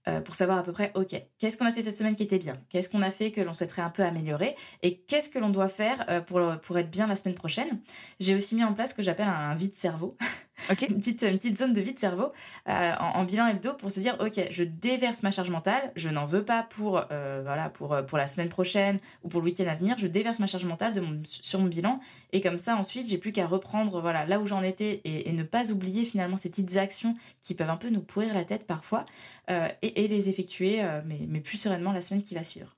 euh, 0.09 0.21
pour 0.21 0.35
savoir 0.35 0.59
à 0.59 0.63
peu 0.63 0.73
près, 0.73 0.93
ok, 0.95 1.21
qu'est-ce 1.39 1.59
qu'on 1.59 1.67
a 1.67 1.73
fait 1.73 1.83
cette 1.83 1.97
semaine 1.97 2.17
qui 2.17 2.23
était 2.23 2.39
bien? 2.39 2.55
Qu'est-ce 2.69 2.89
qu'on 2.89 3.03
a 3.03 3.11
fait 3.11 3.31
que 3.31 3.41
l'on 3.41 3.53
souhaiterait 3.53 3.83
un 3.83 3.91
peu 3.91 4.03
améliorer? 4.03 4.57
Et 4.83 5.01
qu'est-ce 5.01 5.29
que 5.31 5.39
l'on 5.39 5.51
doit 5.51 5.69
faire 5.69 6.05
euh, 6.09 6.21
pour, 6.21 6.41
pour 6.63 6.79
être 6.79 6.91
bien 6.91 7.07
la 7.07 7.17
semaine 7.17 7.35
prochaine? 7.35 7.81
J'ai 8.21 8.35
aussi 8.35 8.55
mis 8.55 8.65
en 8.65 8.73
place 8.75 8.91
ce 8.91 8.95
que 8.95 9.03
j'appelle 9.03 9.29
un 9.29 9.55
une, 10.81 10.99
petite, 10.99 11.23
une 11.23 11.37
petite 11.37 11.59
zone 11.59 11.73
de 11.73 11.81
vide 11.81 11.99
cerveau 11.99 12.29
euh, 12.69 12.95
en, 12.99 13.25
bilan 13.25 13.49
hebdo 13.49 13.75
pour 13.75 13.91
se 13.91 14.01
dire 14.01 14.17
ok 14.21 14.49
je 14.51 14.65
déverse 14.65 15.23
ma 15.23 15.31
charge 15.31 15.51
mentale 15.51 15.93
je 15.97 16.09
n'en 16.09 16.27
veux 16.27 16.45
pas 16.45 16.63
pour 16.63 17.03
euh, 17.11 17.41
voilà 17.43 17.69
pour 17.71 17.93
euh, 17.93 18.03
pour 18.03 18.19
la 18.19 18.27
semaine 18.27 18.49
prochaine 18.49 18.99
ou 19.23 19.29
pour 19.29 19.41
le 19.41 19.47
week-end 19.47 19.67
à 19.67 19.75
venir 19.75 19.97
je 19.99 20.07
déverse 20.07 20.39
ma 20.39 20.47
charge 20.47 20.65
mentale 20.65 20.95
sur 21.25 21.61
mon 21.61 21.67
bilan 21.67 22.01
et 22.33 22.41
comme 22.41 22.59
ça 22.59 22.77
ensuite 22.77 23.09
j'ai 23.09 23.19
plus 23.19 23.33
qu'à 23.33 23.47
reprendre 23.47 24.01
voilà 24.01 24.27
là 24.27 24.41
où 24.41 24.47
j'en 24.47 24.63
étais 24.63 25.01
et, 25.05 25.33
ne 25.33 25.43
pas 25.45 25.71
oublier 25.71 26.05
finalement 26.05 26.37
ces 26.37 26.51
petites 26.51 26.77
actions 26.77 27.17
qui 27.41 27.55
peuvent 27.55 27.71
un 27.71 27.77
peu 27.77 27.91
nous 27.91 28.01
pourrir 28.01 28.35
la 28.35 28.45
tête 28.45 28.67
parfois 28.67 29.05
et, 29.49 30.09
les 30.09 30.29
effectuer 30.29 30.83
mais 31.05 31.41
plus 31.41 31.59
sereinement 31.59 31.93
la 31.93 32.03
semaine 32.03 32.23
qui 32.23 32.35
va 32.35 32.43
suivre 32.43 32.78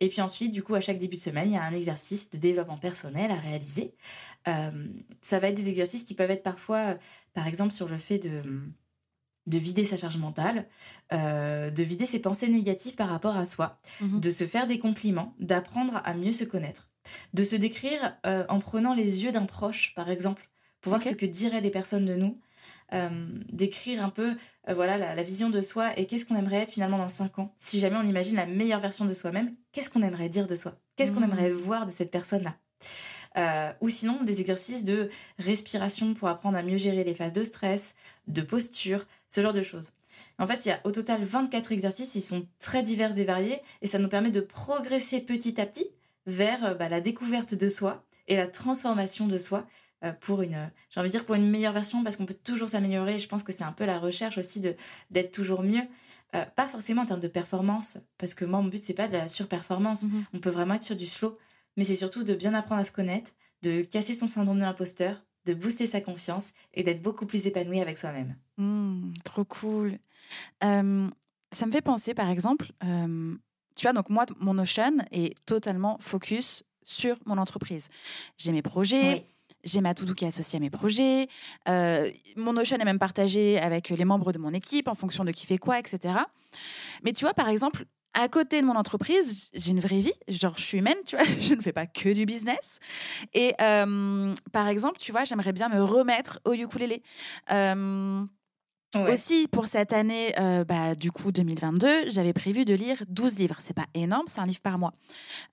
et 0.00 0.08
puis 0.08 0.20
ensuite, 0.20 0.52
du 0.52 0.62
coup, 0.62 0.74
à 0.74 0.80
chaque 0.80 0.98
début 0.98 1.16
de 1.16 1.20
semaine, 1.20 1.50
il 1.50 1.54
y 1.54 1.58
a 1.58 1.62
un 1.62 1.72
exercice 1.72 2.30
de 2.30 2.38
développement 2.38 2.78
personnel 2.78 3.30
à 3.30 3.36
réaliser. 3.36 3.94
Euh, 4.48 4.86
ça 5.20 5.38
va 5.38 5.48
être 5.48 5.54
des 5.54 5.68
exercices 5.68 6.02
qui 6.02 6.14
peuvent 6.14 6.30
être 6.30 6.42
parfois, 6.42 6.96
par 7.34 7.46
exemple, 7.46 7.72
sur 7.72 7.88
le 7.88 7.98
fait 7.98 8.18
de, 8.18 8.42
de 9.46 9.58
vider 9.58 9.84
sa 9.84 9.96
charge 9.96 10.16
mentale, 10.16 10.66
euh, 11.12 11.70
de 11.70 11.82
vider 11.82 12.06
ses 12.06 12.20
pensées 12.20 12.48
négatives 12.48 12.94
par 12.94 13.08
rapport 13.08 13.36
à 13.36 13.44
soi, 13.44 13.78
mhm. 14.00 14.20
de 14.20 14.30
se 14.30 14.46
faire 14.46 14.66
des 14.66 14.78
compliments, 14.78 15.34
d'apprendre 15.38 16.00
à 16.04 16.14
mieux 16.14 16.32
se 16.32 16.44
connaître, 16.44 16.88
de 17.34 17.42
se 17.42 17.56
décrire 17.56 18.16
euh, 18.26 18.44
en 18.48 18.60
prenant 18.60 18.94
les 18.94 19.24
yeux 19.24 19.32
d'un 19.32 19.46
proche, 19.46 19.94
par 19.94 20.10
exemple, 20.10 20.48
pour 20.80 20.90
voir 20.90 21.02
ce 21.02 21.14
que 21.14 21.26
diraient 21.26 21.60
des 21.60 21.70
personnes 21.70 22.06
de 22.06 22.14
nous, 22.14 22.40
d'écrire 23.52 24.04
un 24.04 24.08
peu 24.08 24.34
voilà 24.66 24.98
la, 24.98 25.22
vision 25.22 25.48
de 25.48 25.60
soi 25.60 25.96
et 25.98 26.06
qu'est-ce 26.06 26.26
qu'on 26.26 26.36
aimerait 26.36 26.62
être 26.62 26.70
finalement 26.70 26.98
dans 26.98 27.08
5 27.08 27.38
ans. 27.38 27.54
Si 27.56 27.78
jamais 27.78 27.96
on 27.96 28.06
imagine 28.06 28.36
la 28.36 28.46
meilleure 28.46 28.80
version 28.80 29.04
de 29.04 29.12
soi-même, 29.12 29.54
qu'est-ce 29.72 29.90
qu'on 29.90 30.02
aimerait 30.02 30.28
dire 30.28 30.46
de 30.46 30.54
soi? 30.54 30.76
Qu'est-ce 30.96 31.12
qu'on 31.12 31.20
mhm. 31.20 31.30
aimerait 31.32 31.50
voir 31.50 31.86
de 31.86 31.90
cette 31.90 32.10
personne-là? 32.10 32.56
Euh, 33.36 33.72
ou 33.80 33.88
sinon 33.88 34.24
des 34.24 34.40
exercices 34.40 34.84
de 34.84 35.08
respiration 35.38 36.14
pour 36.14 36.28
apprendre 36.28 36.58
à 36.58 36.62
mieux 36.62 36.78
gérer 36.78 37.04
les 37.04 37.14
phases 37.14 37.32
de 37.32 37.44
stress, 37.44 37.94
de 38.26 38.42
posture, 38.42 39.06
ce 39.28 39.40
genre 39.40 39.52
de 39.52 39.62
choses. 39.62 39.92
En 40.38 40.46
fait, 40.46 40.66
il 40.66 40.70
y 40.70 40.72
a 40.72 40.80
au 40.84 40.90
total 40.90 41.22
24 41.22 41.70
exercices, 41.70 42.14
ils 42.16 42.22
sont 42.22 42.46
très 42.58 42.82
divers 42.82 43.16
et 43.18 43.24
variés, 43.24 43.60
et 43.82 43.86
ça 43.86 43.98
nous 43.98 44.08
permet 44.08 44.32
de 44.32 44.40
progresser 44.40 45.20
petit 45.20 45.60
à 45.60 45.66
petit 45.66 45.86
vers 46.26 46.64
euh, 46.64 46.74
bah, 46.74 46.88
la 46.88 47.00
découverte 47.00 47.54
de 47.54 47.68
soi 47.68 48.04
et 48.26 48.36
la 48.36 48.48
transformation 48.48 49.26
de 49.26 49.38
soi 49.38 49.58
euh, 49.58 49.62
pour 50.20 50.42
une, 50.42 50.70
j'ai 50.90 51.00
envie 51.00 51.08
de 51.08 51.12
dire 51.12 51.24
pour 51.24 51.34
une 51.34 51.48
meilleure 51.48 51.72
version, 51.72 52.02
parce 52.02 52.16
qu'on 52.16 52.26
peut 52.26 52.36
toujours 52.44 52.68
s'améliorer. 52.68 53.18
Je 53.18 53.28
pense 53.28 53.42
que 53.42 53.52
c'est 53.52 53.64
un 53.64 53.72
peu 53.72 53.84
la 53.84 53.98
recherche 53.98 54.38
aussi 54.38 54.60
de 54.60 54.74
d'être 55.10 55.32
toujours 55.32 55.62
mieux. 55.62 55.82
pas 56.32 56.66
forcément 56.66 57.02
en 57.02 57.06
termes 57.06 57.20
de 57.20 57.28
performance, 57.28 57.98
parce 58.18 58.34
que 58.34 58.44
moi, 58.44 58.60
mon 58.60 58.68
but, 58.68 58.82
c'est 58.82 58.94
pas 58.94 59.08
de 59.08 59.14
la 59.14 59.28
surperformance. 59.28 60.04
Mm-hmm. 60.04 60.24
On 60.34 60.38
peut 60.38 60.50
vraiment 60.50 60.74
être 60.74 60.82
sur 60.82 60.96
du 60.96 61.06
slow 61.06 61.34
mais 61.76 61.84
c'est 61.84 61.94
surtout 61.94 62.24
de 62.24 62.34
bien 62.34 62.54
apprendre 62.54 62.80
à 62.80 62.84
se 62.84 62.92
connaître, 62.92 63.32
de 63.62 63.82
casser 63.82 64.14
son 64.14 64.26
syndrome 64.26 64.58
de 64.58 64.64
l'imposteur, 64.64 65.22
de 65.46 65.54
booster 65.54 65.86
sa 65.86 66.00
confiance 66.00 66.52
et 66.74 66.82
d'être 66.82 67.02
beaucoup 67.02 67.26
plus 67.26 67.46
épanoui 67.46 67.80
avec 67.80 67.96
soi-même. 67.96 68.36
Mmh, 68.58 69.12
trop 69.24 69.44
cool. 69.44 69.98
ça 70.60 70.82
me 70.82 71.72
fait 71.72 71.82
penser, 71.82 72.14
par 72.14 72.28
exemple, 72.28 72.72
tu 72.80 73.82
vois, 73.82 73.92
donc 73.92 74.10
moi, 74.10 74.26
mon 74.38 74.54
Notion 74.54 74.98
est 75.10 75.34
totalement 75.46 75.96
focus 76.00 76.64
sur 76.84 77.16
mon 77.24 77.38
entreprise. 77.38 77.88
J'ai 78.36 78.52
mes 78.52 78.62
projets. 78.62 79.26
J'ai 79.64 79.80
ma 79.80 79.94
to 79.94 80.06
qui 80.14 80.24
est 80.24 80.28
associée 80.28 80.56
à 80.58 80.60
mes 80.60 80.70
projets. 80.70 81.28
Euh, 81.68 82.08
mon 82.36 82.52
Notion 82.52 82.76
est 82.78 82.84
même 82.84 82.98
partagé 82.98 83.58
avec 83.58 83.90
les 83.90 84.04
membres 84.04 84.32
de 84.32 84.38
mon 84.38 84.52
équipe 84.52 84.88
en 84.88 84.94
fonction 84.94 85.24
de 85.24 85.30
qui 85.30 85.46
fait 85.46 85.58
quoi, 85.58 85.78
etc. 85.78 86.14
Mais 87.04 87.12
tu 87.12 87.24
vois, 87.24 87.34
par 87.34 87.48
exemple, 87.48 87.84
à 88.14 88.28
côté 88.28 88.60
de 88.60 88.66
mon 88.66 88.74
entreprise, 88.74 89.50
j'ai 89.54 89.70
une 89.70 89.80
vraie 89.80 90.00
vie. 90.00 90.12
Genre, 90.28 90.54
je 90.56 90.62
suis 90.62 90.78
humaine, 90.78 90.96
tu 91.06 91.16
vois. 91.16 91.24
Je 91.40 91.54
ne 91.54 91.60
fais 91.60 91.72
pas 91.72 91.86
que 91.86 92.12
du 92.12 92.26
business. 92.26 92.78
Et 93.34 93.54
euh, 93.60 94.34
par 94.52 94.68
exemple, 94.68 94.98
tu 94.98 95.12
vois, 95.12 95.24
j'aimerais 95.24 95.52
bien 95.52 95.68
me 95.68 95.82
remettre 95.82 96.40
au 96.44 96.52
ukulélé. 96.52 97.02
Euh, 97.52 98.24
aussi, 98.98 99.46
pour 99.48 99.66
cette 99.66 99.92
année, 99.92 100.32
euh, 100.38 100.64
bah, 100.64 100.94
du 100.94 101.12
coup, 101.12 101.30
2022, 101.30 102.10
j'avais 102.10 102.32
prévu 102.32 102.64
de 102.64 102.74
lire 102.74 103.02
12 103.08 103.38
livres. 103.38 103.56
C'est 103.60 103.74
pas 103.74 103.86
énorme, 103.94 104.24
c'est 104.26 104.40
un 104.40 104.46
livre 104.46 104.60
par 104.60 104.78
mois. 104.78 104.92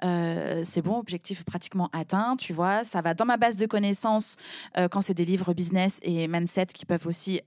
Euh, 0.04 0.62
c'est 0.64 0.82
bon, 0.82 0.98
objectif 0.98 1.44
pratiquement 1.44 1.90
atteint, 1.94 2.36
tu 2.38 2.54
vois. 2.54 2.84
Ça 2.84 3.02
va 3.02 3.14
dans 3.14 3.26
ma 3.26 3.38
base 3.38 3.56
de 3.56 3.66
connaissances 3.66 4.38
euh, 4.78 4.88
quand 4.88 5.02
c'est 5.02 5.14
des 5.14 5.26
livres 5.26 5.54
business 5.54 6.00
et 6.02 6.28
mindset 6.28 6.68
qui 6.68 6.86
peuvent 6.86 7.06
aussi 7.06 7.42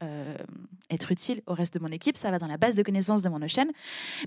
être 0.91 1.13
utiles 1.13 1.43
au 1.47 1.55
reste 1.55 1.75
de 1.75 1.81
mon 1.81 1.89
équipe. 1.89 2.17
Ça 2.17 2.31
va 2.31 2.39
dans 2.39 2.47
la 2.47 2.57
base 2.57 2.75
de 2.75 2.83
connaissances 2.83 3.23
de 3.23 3.29
mon 3.29 3.47
chaîne. 3.49 3.71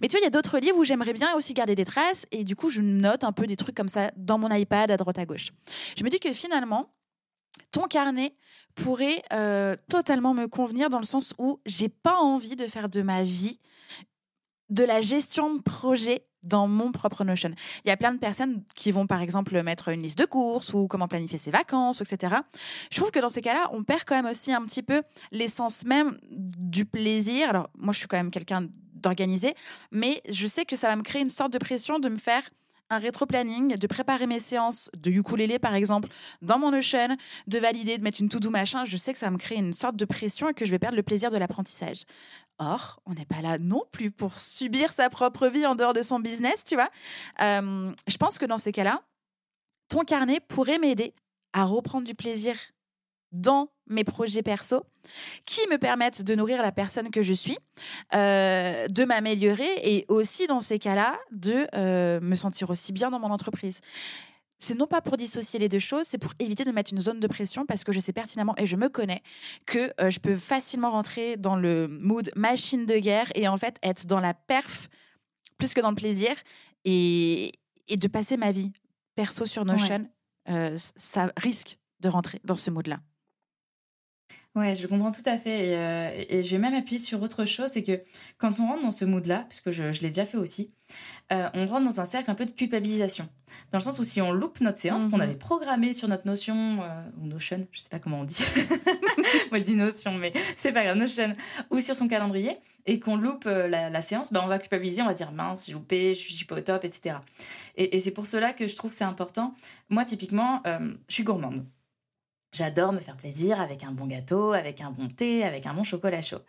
Mais 0.01 0.07
tu 0.07 0.13
vois, 0.13 0.21
il 0.21 0.23
y 0.23 0.27
a 0.27 0.31
d'autres 0.31 0.59
livres 0.59 0.77
où 0.77 0.83
j'aimerais 0.83 1.13
bien 1.13 1.33
aussi 1.35 1.53
garder 1.53 1.75
des 1.75 1.85
traces 1.85 2.25
et 2.31 2.43
du 2.43 2.55
coup, 2.55 2.69
je 2.69 2.81
note 2.81 3.23
un 3.23 3.31
peu 3.31 3.47
des 3.47 3.55
trucs 3.55 3.75
comme 3.75 3.89
ça 3.89 4.11
dans 4.17 4.37
mon 4.37 4.49
iPad 4.49 4.91
à 4.91 4.97
droite 4.97 5.19
à 5.19 5.25
gauche. 5.25 5.51
Je 5.97 6.03
me 6.03 6.09
dis 6.09 6.19
que 6.19 6.33
finalement, 6.33 6.89
ton 7.71 7.87
carnet 7.87 8.35
pourrait 8.75 9.21
euh, 9.33 9.75
totalement 9.89 10.33
me 10.33 10.47
convenir 10.47 10.89
dans 10.89 10.99
le 10.99 11.05
sens 11.05 11.33
où 11.37 11.59
j'ai 11.65 11.89
pas 11.89 12.17
envie 12.17 12.55
de 12.55 12.67
faire 12.67 12.89
de 12.89 13.01
ma 13.01 13.23
vie 13.23 13.59
de 14.69 14.83
la 14.83 15.01
gestion 15.01 15.55
de 15.55 15.61
projet 15.61 16.25
dans 16.41 16.67
mon 16.67 16.91
propre 16.91 17.23
Notion. 17.23 17.51
Il 17.85 17.89
y 17.89 17.91
a 17.91 17.97
plein 17.97 18.13
de 18.13 18.19
personnes 18.19 18.63
qui 18.75 18.91
vont 18.91 19.07
par 19.07 19.21
exemple 19.21 19.61
mettre 19.63 19.89
une 19.89 20.01
liste 20.01 20.17
de 20.17 20.25
courses 20.25 20.73
ou 20.73 20.87
comment 20.87 21.07
planifier 21.07 21.37
ses 21.37 21.51
vacances, 21.51 22.01
etc. 22.01 22.35
Je 22.91 22.97
trouve 22.97 23.11
que 23.11 23.19
dans 23.19 23.29
ces 23.29 23.41
cas-là, 23.41 23.69
on 23.71 23.83
perd 23.83 24.03
quand 24.05 24.15
même 24.15 24.25
aussi 24.25 24.51
un 24.51 24.63
petit 24.65 24.83
peu 24.83 25.03
l'essence 25.31 25.85
même 25.85 26.17
du 26.31 26.85
plaisir. 26.85 27.49
Alors 27.49 27.69
moi, 27.77 27.93
je 27.93 27.99
suis 27.99 28.07
quand 28.07 28.17
même 28.17 28.31
quelqu'un 28.31 28.67
d'organisé, 28.93 29.53
mais 29.91 30.21
je 30.29 30.47
sais 30.47 30.65
que 30.65 30.75
ça 30.75 30.87
va 30.87 30.95
me 30.95 31.03
créer 31.03 31.21
une 31.21 31.29
sorte 31.29 31.53
de 31.53 31.57
pression 31.57 31.99
de 31.99 32.09
me 32.09 32.17
faire 32.17 32.43
un 32.89 32.97
rétro-planning, 32.97 33.75
de 33.75 33.87
préparer 33.87 34.27
mes 34.27 34.39
séances 34.39 34.89
de 34.97 35.09
ukulélé 35.09 35.59
par 35.59 35.73
exemple 35.73 36.09
dans 36.41 36.59
mon 36.59 36.71
Notion, 36.71 37.17
de 37.47 37.59
valider, 37.59 37.97
de 37.97 38.03
mettre 38.03 38.21
une 38.21 38.29
to-do 38.29 38.49
machin, 38.49 38.85
je 38.85 38.97
sais 38.97 39.13
que 39.13 39.19
ça 39.19 39.31
me 39.31 39.37
créer 39.37 39.57
une 39.57 39.73
sorte 39.73 39.95
de 39.95 40.05
pression 40.05 40.49
et 40.49 40.53
que 40.53 40.65
je 40.65 40.71
vais 40.71 40.79
perdre 40.79 40.97
le 40.97 41.03
plaisir 41.03 41.31
de 41.31 41.37
l'apprentissage. 41.37 42.03
Or, 42.59 43.01
on 43.05 43.13
n'est 43.13 43.25
pas 43.25 43.41
là 43.41 43.57
non 43.57 43.83
plus 43.91 44.11
pour 44.11 44.39
subir 44.39 44.91
sa 44.91 45.09
propre 45.09 45.47
vie 45.47 45.65
en 45.65 45.75
dehors 45.75 45.93
de 45.93 46.01
son 46.01 46.19
business, 46.19 46.63
tu 46.63 46.75
vois. 46.75 46.89
Euh, 47.41 47.91
je 48.07 48.17
pense 48.17 48.37
que 48.37 48.45
dans 48.45 48.57
ces 48.57 48.71
cas-là, 48.71 49.01
ton 49.89 50.03
carnet 50.03 50.39
pourrait 50.39 50.79
m'aider 50.79 51.13
à 51.53 51.65
reprendre 51.65 52.05
du 52.05 52.15
plaisir 52.15 52.55
dans 53.33 53.69
mes 53.87 54.03
projets 54.03 54.43
perso 54.43 54.85
qui 55.45 55.59
me 55.69 55.77
permettent 55.77 56.23
de 56.23 56.35
nourrir 56.35 56.61
la 56.61 56.71
personne 56.71 57.09
que 57.09 57.21
je 57.21 57.33
suis, 57.33 57.57
euh, 58.13 58.87
de 58.87 59.03
m'améliorer 59.03 59.69
et 59.83 60.05
aussi 60.07 60.47
dans 60.47 60.61
ces 60.61 60.79
cas-là 60.79 61.19
de 61.31 61.67
euh, 61.75 62.21
me 62.21 62.35
sentir 62.35 62.69
aussi 62.69 62.93
bien 62.93 63.11
dans 63.11 63.19
mon 63.19 63.31
entreprise. 63.31 63.79
C'est 64.59 64.75
non 64.75 64.87
pas 64.87 65.01
pour 65.01 65.17
dissocier 65.17 65.59
les 65.59 65.67
deux 65.67 65.79
choses, 65.79 66.05
c'est 66.05 66.17
pour 66.17 66.31
éviter 66.39 66.63
de 66.63 66.71
mettre 66.71 66.93
une 66.93 67.01
zone 67.01 67.19
de 67.19 67.27
pression 67.27 67.65
parce 67.65 67.83
que 67.83 67.91
je 67.91 67.99
sais 67.99 68.13
pertinemment 68.13 68.55
et 68.57 68.65
je 68.65 68.77
me 68.77 68.87
connais 68.87 69.21
que 69.65 69.91
euh, 69.99 70.09
je 70.09 70.19
peux 70.19 70.37
facilement 70.37 70.91
rentrer 70.91 71.35
dans 71.35 71.57
le 71.57 71.89
mood 71.89 72.31
machine 72.37 72.85
de 72.85 72.97
guerre 72.97 73.29
et 73.35 73.49
en 73.49 73.57
fait 73.57 73.77
être 73.83 74.05
dans 74.05 74.21
la 74.21 74.33
perf 74.33 74.87
plus 75.57 75.73
que 75.73 75.81
dans 75.81 75.89
le 75.89 75.95
plaisir 75.95 76.33
et, 76.85 77.51
et 77.89 77.97
de 77.97 78.07
passer 78.07 78.37
ma 78.37 78.51
vie 78.51 78.71
perso 79.15 79.45
sur 79.45 79.65
Notion, 79.65 80.09
ça 80.75 81.31
risque 81.37 81.77
de 81.99 82.09
rentrer 82.09 82.41
dans 82.43 82.55
ce 82.55 82.71
mood-là. 82.71 82.99
Ouais, 84.55 84.75
je 84.75 84.85
comprends 84.85 85.11
tout 85.11 85.23
à 85.25 85.37
fait. 85.39 85.67
Et, 85.67 85.75
euh, 85.75 86.23
et 86.29 86.43
je 86.43 86.51
vais 86.51 86.59
même 86.59 86.75
appuyer 86.75 86.99
sur 86.99 87.21
autre 87.23 87.43
chose, 87.43 87.69
c'est 87.69 87.81
que 87.81 87.99
quand 88.37 88.59
on 88.59 88.67
rentre 88.67 88.83
dans 88.83 88.91
ce 88.91 89.03
mood-là, 89.03 89.45
puisque 89.49 89.71
je, 89.71 89.91
je 89.91 90.01
l'ai 90.01 90.09
déjà 90.09 90.27
fait 90.27 90.37
aussi, 90.37 90.69
euh, 91.31 91.49
on 91.55 91.65
rentre 91.65 91.85
dans 91.85 91.99
un 92.01 92.05
cercle 92.05 92.29
un 92.29 92.35
peu 92.35 92.45
de 92.45 92.51
culpabilisation. 92.51 93.27
Dans 93.71 93.79
le 93.79 93.83
sens 93.83 93.97
où 93.97 94.03
si 94.03 94.21
on 94.21 94.31
loupe 94.31 94.61
notre 94.61 94.77
séance 94.77 95.05
qu'on 95.05 95.17
mhm. 95.17 95.21
avait 95.21 95.35
programmée 95.35 95.93
sur 95.93 96.07
notre 96.07 96.27
notion, 96.27 96.83
euh, 96.83 97.01
ou 97.19 97.25
notion, 97.25 97.65
je 97.71 97.79
sais 97.79 97.89
pas 97.89 97.97
comment 97.97 98.19
on 98.19 98.23
dit. 98.25 98.45
Moi 99.49 99.57
je 99.57 99.63
dis 99.63 99.75
notion, 99.75 100.13
mais 100.13 100.31
c'est 100.55 100.71
pas 100.71 100.83
grave, 100.83 100.97
notion, 100.97 101.33
ou 101.71 101.79
sur 101.79 101.95
son 101.95 102.07
calendrier, 102.07 102.55
et 102.85 102.99
qu'on 102.99 103.15
loupe 103.15 103.45
la, 103.45 103.89
la, 103.89 104.01
séance, 104.03 104.31
bah, 104.31 104.41
on 104.43 104.47
va 104.47 104.59
culpabiliser, 104.59 105.01
on 105.01 105.07
va 105.07 105.15
dire 105.15 105.31
mince, 105.31 105.65
j'ai 105.65 105.73
loupé, 105.73 106.13
je 106.13 106.31
suis 106.31 106.45
pas 106.45 106.57
au 106.57 106.61
top, 106.61 106.83
etc. 106.83 107.15
Et, 107.75 107.95
et 107.95 107.99
c'est 107.99 108.11
pour 108.11 108.27
cela 108.27 108.53
que 108.53 108.67
je 108.67 108.75
trouve 108.75 108.91
que 108.91 108.97
c'est 108.97 109.03
important. 109.03 109.55
Moi, 109.89 110.05
typiquement, 110.05 110.61
je 110.65 111.13
suis 111.13 111.23
gourmande. 111.23 111.65
J'adore 112.53 112.93
me 112.93 112.99
faire 112.99 113.17
plaisir 113.17 113.59
avec 113.59 113.83
un 113.83 113.91
bon 113.91 114.05
gâteau, 114.05 114.53
avec 114.53 114.79
un 114.81 114.91
bon 114.91 115.07
thé, 115.07 115.43
avec 115.43 115.65
un 115.65 115.73
bon 115.73 115.83
chocolat 115.83 116.21
chaud. 116.21 116.41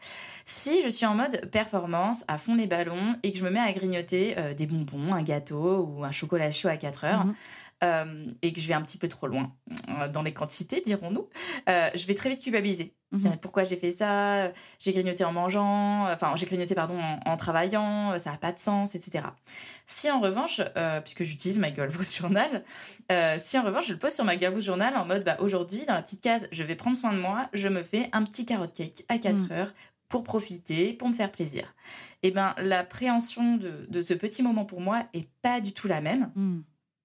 Si 0.44 0.82
je 0.82 0.90
suis 0.90 1.06
en 1.06 1.14
mode 1.14 1.48
performance, 1.50 2.24
à 2.28 2.36
fond 2.36 2.54
les 2.54 2.66
ballons, 2.66 3.16
et 3.22 3.32
que 3.32 3.38
je 3.38 3.44
me 3.44 3.48
mets 3.48 3.58
à 3.60 3.72
grignoter 3.72 4.34
euh, 4.36 4.52
des 4.52 4.66
bonbons, 4.66 5.14
un 5.14 5.22
gâteau 5.22 5.88
ou 5.88 6.04
un 6.04 6.12
chocolat 6.12 6.50
chaud 6.50 6.68
à 6.68 6.76
4 6.76 7.04
heures, 7.04 7.24
mhm. 7.24 7.34
Euh, 7.82 8.26
et 8.42 8.52
que 8.52 8.60
je 8.60 8.68
vais 8.68 8.74
un 8.74 8.82
petit 8.82 8.98
peu 8.98 9.08
trop 9.08 9.26
loin 9.26 9.52
euh, 9.88 10.08
dans 10.08 10.22
les 10.22 10.32
quantités, 10.32 10.82
dirons-nous, 10.84 11.28
euh, 11.68 11.90
je 11.94 12.06
vais 12.06 12.14
très 12.14 12.30
vite 12.30 12.42
culpabiliser. 12.42 12.94
Mhm. 13.12 13.36
Pourquoi 13.40 13.62
j'ai 13.64 13.76
fait 13.76 13.92
ça? 13.92 14.50
J'ai 14.80 14.90
grignoté 14.92 15.24
en 15.24 15.32
mangeant, 15.32 16.10
enfin 16.12 16.34
j'ai 16.36 16.46
grignoté 16.46 16.74
pardon 16.74 16.98
en, 17.00 17.20
en 17.24 17.36
travaillant, 17.36 18.18
ça 18.18 18.32
n'a 18.32 18.38
pas 18.38 18.50
de 18.52 18.58
sens, 18.58 18.94
etc. 18.96 19.24
Si 19.86 20.10
en 20.10 20.20
revanche, 20.20 20.60
euh, 20.76 21.00
puisque 21.00 21.22
j'utilise 21.22 21.58
ma 21.60 21.72
Girlboost 21.72 22.16
Journal, 22.18 22.64
euh, 23.12 23.36
si 23.38 23.56
en 23.58 23.62
revanche 23.62 23.86
je 23.86 23.92
le 23.92 23.98
pose 23.98 24.12
sur 24.12 24.24
ma 24.24 24.36
Girlboost 24.36 24.66
Journal 24.66 24.96
en 24.96 25.04
mode 25.04 25.22
bah, 25.24 25.36
aujourd'hui 25.40 25.84
dans 25.86 25.94
la 25.94 26.02
petite 26.02 26.22
case 26.22 26.48
je 26.50 26.62
vais 26.64 26.74
prendre 26.74 26.96
soin 26.96 27.12
de 27.12 27.18
moi, 27.18 27.48
je 27.52 27.68
me 27.68 27.82
fais 27.84 28.08
un 28.12 28.24
petit 28.24 28.44
carrot 28.46 28.66
cake 28.66 29.04
à 29.08 29.18
4 29.18 29.36
Mhm. 29.42 29.52
heures 29.52 29.72
pour 30.08 30.22
profiter, 30.24 30.92
pour 30.92 31.08
me 31.08 31.14
faire 31.14 31.30
plaisir. 31.30 31.74
Et 32.22 32.30
ben 32.30 32.54
l'appréhension 32.58 33.56
de, 33.56 33.86
de 33.88 34.00
ce 34.00 34.14
petit 34.14 34.42
moment 34.42 34.64
pour 34.64 34.80
moi 34.80 35.04
est 35.12 35.28
pas 35.42 35.60
du 35.60 35.72
tout 35.72 35.88
la 35.88 36.00
même. 36.00 36.30
Mm. 36.34 36.60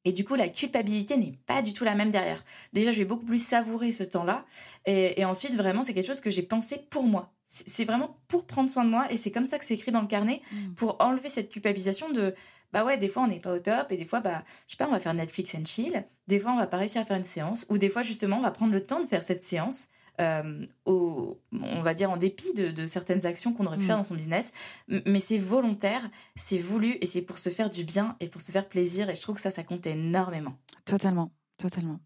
Et 0.10 0.12
du 0.12 0.26
coup, 0.26 0.34
la 0.34 0.50
culpabilité 0.50 1.17
n'est 1.17 1.34
pas 1.45 1.62
du 1.62 1.72
tout 1.74 1.84
la 1.84 1.93
même 1.93 2.10
derrière. 2.12 2.43
Déjà, 2.74 2.89
je 2.91 2.98
vais 2.98 3.06
beaucoup 3.06 3.26
plus 3.26 3.43
savourer 3.43 3.91
ce 3.91 4.04
temps-là. 4.04 4.43
Et, 4.88 5.22
et 5.22 5.26
ensuite, 5.26 5.54
vraiment, 5.56 5.84
c'est 5.84 5.93
quelque 5.93 6.08
chose 6.08 6.19
que 6.22 6.32
j'ai 6.32 6.41
pensé 6.41 6.82
pour 6.89 7.04
moi. 7.04 7.32
C'est 7.45 7.69
c'est 7.69 7.86
vraiment 7.86 8.17
pour 8.28 8.48
prendre 8.48 8.69
soin 8.69 8.84
de 8.86 8.89
moi. 8.89 9.06
Et 9.12 9.17
c'est 9.17 9.30
comme 9.32 9.45
ça 9.45 9.60
que 9.60 9.65
c'est 9.65 9.76
écrit 9.76 9.91
dans 9.91 10.02
le 10.02 10.08
carnet, 10.08 10.41
Mm. 10.52 10.74
pour 10.74 10.98
enlever 11.00 11.30
cette 11.30 11.50
culpabilisation 11.50 12.10
de 12.12 12.34
bah 12.74 12.84
ouais, 12.86 12.98
des 12.98 13.08
fois 13.08 13.24
on 13.24 13.28
n'est 13.28 13.39
pas 13.39 13.54
au 13.54 13.60
top, 13.60 13.91
et 13.91 13.98
des 13.98 14.06
fois, 14.06 14.19
bah, 14.19 14.43
je 14.67 14.72
sais 14.74 14.78
pas, 14.78 14.88
on 14.88 14.91
va 14.91 15.00
faire 15.00 15.13
Netflix 15.13 15.54
and 15.56 15.65
chill. 15.65 16.04
Des 16.28 16.39
fois, 16.39 16.52
on 16.54 16.58
va 16.58 16.67
pas 16.67 16.78
réussir 16.78 17.02
à 17.02 17.06
faire 17.06 17.17
une 17.17 17.24
séance. 17.24 17.65
Ou 17.69 17.78
des 17.78 17.89
fois, 17.89 18.02
justement, 18.04 18.38
on 18.38 18.41
va 18.41 18.52
prendre 18.52 18.74
le 18.74 18.84
temps 18.86 19.00
de 19.00 19.08
faire 19.08 19.24
cette 19.24 19.43
séance. 19.43 19.88
Euh, 20.19 20.65
au, 20.86 21.39
on 21.53 21.82
va 21.82 21.93
dire 21.93 22.12
en 22.12 22.17
dépit 22.17 22.53
de, 22.53 22.71
de 22.71 22.88
certaines 22.88 23.25
actions 23.25 23.53
qu'on 23.53 23.65
aurait 23.65 23.77
pu 23.77 23.84
Mm. 23.84 23.88
faire 23.88 23.97
dans 23.97 24.03
son 24.03 24.15
business, 24.15 24.51
mais 24.88 25.19
c'est 25.19 25.38
volontaire, 25.38 26.10
c'est 26.36 26.58
voulu 26.58 26.97
et 27.01 27.05
c'est 27.05 27.21
pour 27.21 27.38
se 27.38 27.49
faire 27.49 27.69
du 27.69 27.84
bien 27.84 28.15
et 28.19 28.27
pour 28.27 28.41
se 28.41 28.51
faire 28.51 28.67
plaisir 28.67 29.10
et 29.10 29.15
je 29.15 29.21
trouve 29.21 29.36
que 29.36 29.41
ça, 29.41 29.51
ça 29.51 29.63
compte 29.63 29.86
énormément. 29.88 30.58
Totalement, 30.86 31.32
totalement. 31.58 31.99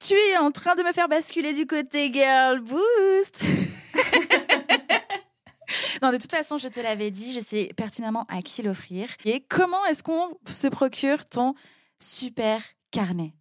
Tu 0.00 0.12
es 0.12 0.36
en 0.36 0.50
train 0.50 0.74
de 0.74 0.82
me 0.82 0.92
faire 0.92 1.08
basculer 1.08 1.54
du 1.54 1.66
côté 1.66 2.12
girl 2.12 2.60
boost. 2.60 3.42
non, 6.02 6.12
de 6.12 6.18
toute 6.18 6.30
façon, 6.30 6.58
je 6.58 6.68
te 6.68 6.78
l'avais 6.80 7.10
dit, 7.10 7.32
je 7.32 7.40
sais 7.40 7.70
pertinemment 7.74 8.26
à 8.28 8.42
qui 8.42 8.62
l'offrir. 8.62 9.08
Et 9.24 9.40
comment 9.48 9.82
est-ce 9.86 10.02
qu'on 10.02 10.36
se 10.50 10.66
procure 10.66 11.24
ton 11.24 11.54
super 11.98 12.60
carnet? 12.90 13.32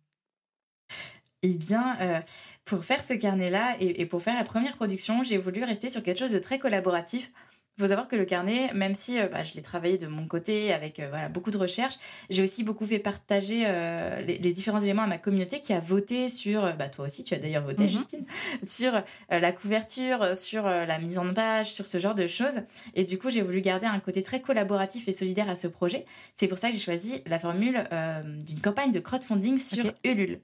Eh 1.43 1.53
bien, 1.56 1.97
euh, 2.01 2.21
pour 2.65 2.86
faire 2.86 3.03
ce 3.03 3.13
carnet-là 3.13 3.75
et, 3.79 4.01
et 4.01 4.06
pour 4.06 4.21
faire 4.21 4.36
la 4.36 4.43
première 4.45 4.75
production, 4.77 5.23
j'ai 5.23 5.38
voulu 5.38 5.63
rester 5.63 5.89
sur 5.89 6.01
quelque 6.01 6.19
chose 6.19 6.32
de 6.32 6.39
très 6.39 6.58
collaboratif. 6.58 7.32
Il 7.78 7.82
faut 7.82 7.88
savoir 7.88 8.08
que 8.08 8.16
le 8.16 8.26
carnet, 8.26 8.72
même 8.76 8.94
si 8.94 9.20
euh, 9.20 9.28
bah, 9.28 9.44
je 9.44 9.56
l'ai 9.56 9.64
travaillé 9.64 9.98
de 9.98 10.06
mon 10.06 10.28
côté 10.28 10.72
avec 10.72 11.00
euh, 11.00 11.08
voilà, 11.10 11.28
beaucoup 11.28 11.50
de 11.50 11.58
recherches, 11.58 11.96
j'ai 12.30 12.44
aussi 12.44 12.64
beaucoup 12.64 12.86
fait 12.86 13.00
partager 13.00 13.64
euh, 13.66 14.20
les, 14.22 14.38
les 14.38 14.54
différents 14.54 14.80
éléments 14.80 15.02
à 15.02 15.08
ma 15.08 15.18
communauté 15.18 15.60
qui 15.60 15.74
a 15.74 15.80
voté 15.80 16.30
sur, 16.30 16.62
bah, 16.78 16.88
toi 16.90 17.06
aussi 17.06 17.24
tu 17.24 17.34
as 17.34 17.40
d'ailleurs 17.40 17.64
voté 17.64 17.86
Mhm. 17.86 17.90
Justine, 17.90 18.26
sur 18.68 18.94
euh, 18.96 19.02
la 19.40 19.52
couverture, 19.52 20.36
sur 20.36 20.64
la 20.64 21.00
mise 21.00 21.18
en 21.18 21.28
page, 21.34 21.74
sur 21.74 21.88
ce 21.88 21.98
genre 21.98 22.14
de 22.14 22.28
choses. 22.28 22.62
Et 22.94 23.06
du 23.06 23.18
coup, 23.18 23.32
j'ai 23.32 23.42
voulu 23.42 23.62
garder 23.62 23.88
un 23.88 24.00
côté 24.00 24.22
très 24.22 24.40
collaboratif 24.40 25.08
et 25.08 25.12
solidaire 25.12 25.50
à 25.50 25.56
ce 25.56 25.68
projet. 25.68 26.06
C'est 26.36 26.48
pour 26.48 26.60
ça 26.60 26.68
que 26.68 26.74
j'ai 26.74 26.80
choisi 26.80 27.22
la 27.26 27.40
formule 27.40 27.84
d'une 28.46 28.62
campagne 28.62 28.92
de 28.92 29.00
crowdfunding 29.00 29.58
sur. 29.58 29.86
Ulule. 30.04 30.40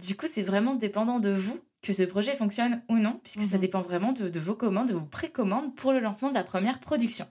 Du 0.00 0.16
coup, 0.16 0.26
c'est 0.26 0.42
vraiment 0.42 0.76
dépendant 0.76 1.18
de 1.20 1.30
vous 1.30 1.58
que 1.82 1.92
ce 1.92 2.02
projet 2.02 2.34
fonctionne 2.34 2.82
ou 2.88 2.96
non, 2.98 3.20
puisque 3.22 3.42
ça 3.42 3.56
Mhm. 3.56 3.60
dépend 3.60 3.80
vraiment 3.82 4.12
de, 4.12 4.28
de 4.28 4.40
vos 4.40 4.54
commandes, 4.56 4.88
de 4.88 4.94
vos 4.94 5.06
précommandes 5.06 5.74
pour 5.76 5.92
le 5.92 6.00
lancement 6.00 6.28
de 6.30 6.34
la 6.34 6.44
première 6.44 6.80
production. 6.80 7.26